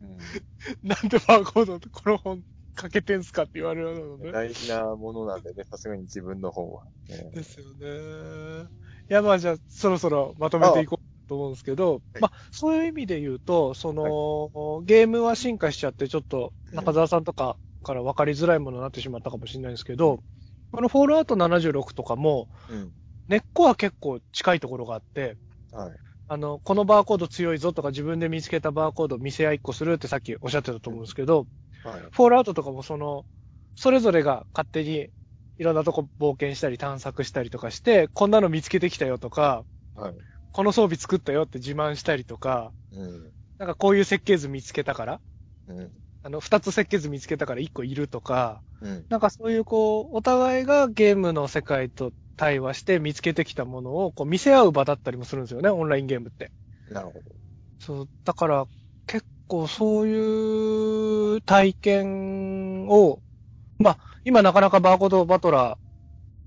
[0.84, 2.44] なんでバーコードこの本
[2.80, 4.32] かけてんすかって言われるのうん、ね。
[4.32, 7.30] 大事なものなんでね、さすがに自分の本は、ね。
[7.34, 8.68] ですよね。
[9.10, 20.22] いや、まあじゃあ、そろそろまとめていこうと思うんですけど、はいまあ、そういう意味で言うと、その、ゲームは進化しちゃって、ちょっと中澤さんとかから分かりづらいものになってしまったかもしれないんですけど、
[20.72, 22.92] このフォールアウト76とかも、うん。
[23.28, 25.36] 根っこは結構近いところがあって、
[25.70, 25.96] はい。
[26.32, 31.46] あの、このバーコード強いぞとか自分で見つけたバーコードを見せ合いっこするってさっきおっしゃってたと思うんですけど、
[31.82, 32.00] はい。
[32.12, 33.26] フォールアウトとかもその、
[33.74, 35.10] それぞれが勝手に
[35.58, 39.64] いろんなとこ冒険したり探索したりとかして、こんなの見つけてきたよとか、
[39.94, 40.14] はい。
[40.52, 43.32] この装備作ったよって自慢したりとか、うん。
[43.58, 45.20] なんかこういう設計図見つけたから、
[45.68, 45.92] うん。
[46.22, 49.06] あの、二つ設計図見つけたから一個いるとか、うん。
[49.08, 56.52] なんかそういうこう、お互いがゲームの世界と対話して見つけてきたものをこう見せ合う場だったりもするんですよね、オンラインゲームって。
[56.88, 57.24] なるほど。
[57.78, 58.66] そう、だから
[59.06, 63.22] 結構そういう体験を、
[63.78, 65.78] まあ、今なかなかバーコードバトラ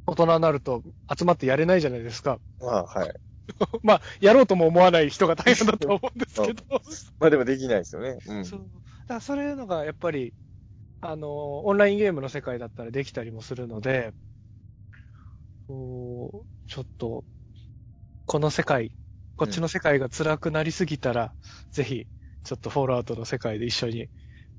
[0.07, 0.83] ー、大人になると
[1.17, 2.39] 集まってやれないじゃないですか。
[2.59, 3.13] まあ、はい。
[3.83, 6.63] まあ、やろうとも思わない人が大変だと思うんですけど。
[7.19, 8.17] まあでもできないですよね。
[8.25, 8.43] うん。
[8.45, 8.59] そう。
[8.61, 10.33] だからそういうのがやっぱり、
[11.01, 14.13] あの、オンラインゲームの世界だったらできたりもするので、
[15.67, 17.25] こう、ちょっと、
[18.25, 18.91] この世界、
[19.37, 21.33] こっちの世界が辛くなりすぎたら、
[21.71, 22.07] ぜひ、
[22.43, 24.09] ちょっとフォールアウトの世界で一緒に、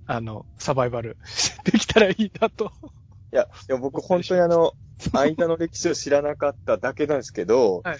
[0.06, 1.18] あの、サバイバル
[1.64, 2.72] できたらいいなと。
[3.32, 4.74] いや、でも僕本当にあの、
[5.12, 7.98] 間の歴史を知らなかっただけなんですけど、はい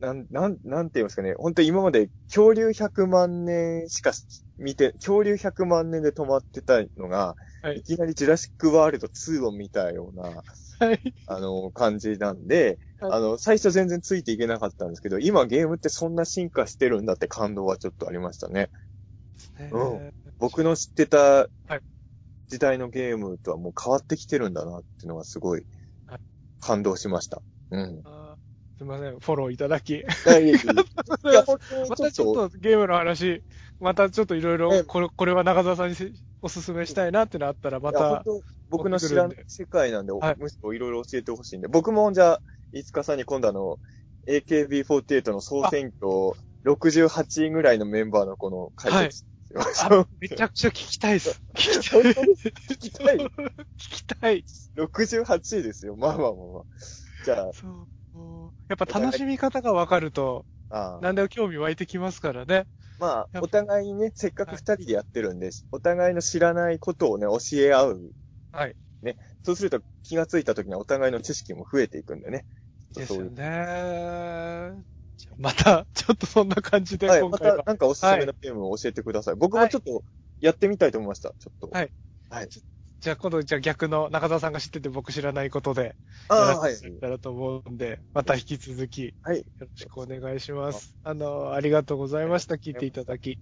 [0.00, 1.34] なん、なん、なんて言いますかね。
[1.36, 4.12] 本当に今まで恐竜100万年しか
[4.58, 10.42] 見て、恐竜100万年で止まってたのが、はいい、きなりジュラシックワールド2を見たような、
[10.78, 11.14] はい。
[11.26, 18.70] あの、感じなんで、はいあの、最初全然ついていけなかったんですけど、今ゲームってそんな進化してるんだって感動はちょっとありましたね。
[19.70, 20.12] うん。
[20.38, 21.80] 僕の知ってたはい。
[22.48, 25.64] 時代のゲームとはもう変わってきてるんだなっていうのはすごい
[26.06, 26.20] はい。
[26.60, 27.42] 感動しました。
[27.70, 28.02] うん。
[28.80, 29.90] すいません、フォローいただき。
[29.92, 30.04] い
[31.88, 33.44] また ちょっとゲームの話、
[33.78, 36.10] またちょっといろいえろ、これ、これは中澤さんにせ
[36.40, 38.24] おすすめしたいなってのあったら、また
[38.70, 40.36] 僕の知らない世界なんで、はい。
[40.38, 43.78] むしろいろいろ教えてほしいんで、僕もじゃあ、いつかさんに今度あの、
[44.26, 46.32] AKB48 の総選挙
[46.64, 50.00] 68位ぐらいのメンバーのこの解説ですよ。
[50.02, 51.42] あめちゃくちゃ聞きたいです。
[51.54, 52.02] 聞きたい？
[52.02, 53.30] 聞きたい聞
[53.76, 54.44] きたい。
[54.76, 55.24] 68
[55.60, 55.96] 位ですよ。
[55.96, 56.64] まあまあまあまあ。
[57.24, 57.68] じゃそ
[58.14, 58.52] う。
[58.68, 62.66] やっぱ楽しみ方が分かると、あ、ああ何でも興味湧いてきますからね。
[62.98, 68.10] まあ、お互いにね、せっかく二人でやってるんで、お互いの知らないことをね、教え合う。
[68.52, 68.76] はい。
[69.42, 72.44] そうすると気がついた時にはお互いの知識も増えていくんでね。
[72.94, 74.84] ですよそういうね。
[75.38, 77.58] また、ちょっとそんな感じで、はい、ま今回は。
[77.58, 79.34] たなんかおすすめのゲームを教えてください。
[79.36, 80.04] 僕もちょっと
[80.40, 81.34] やってみたいと思いました。
[81.38, 81.70] ちょっと。
[81.72, 81.92] はい。
[82.28, 82.48] はい。
[82.48, 85.96] じゃあ今度、じゃあ逆の中澤さんが知ってて僕知らないことで、
[86.28, 89.38] ああ、やらはいせていたと思うんで、また引き続き、はい。
[89.38, 90.94] よろしくお願いします。
[91.02, 92.56] あの、ありがとうございました。
[92.56, 93.38] 聞いていただき。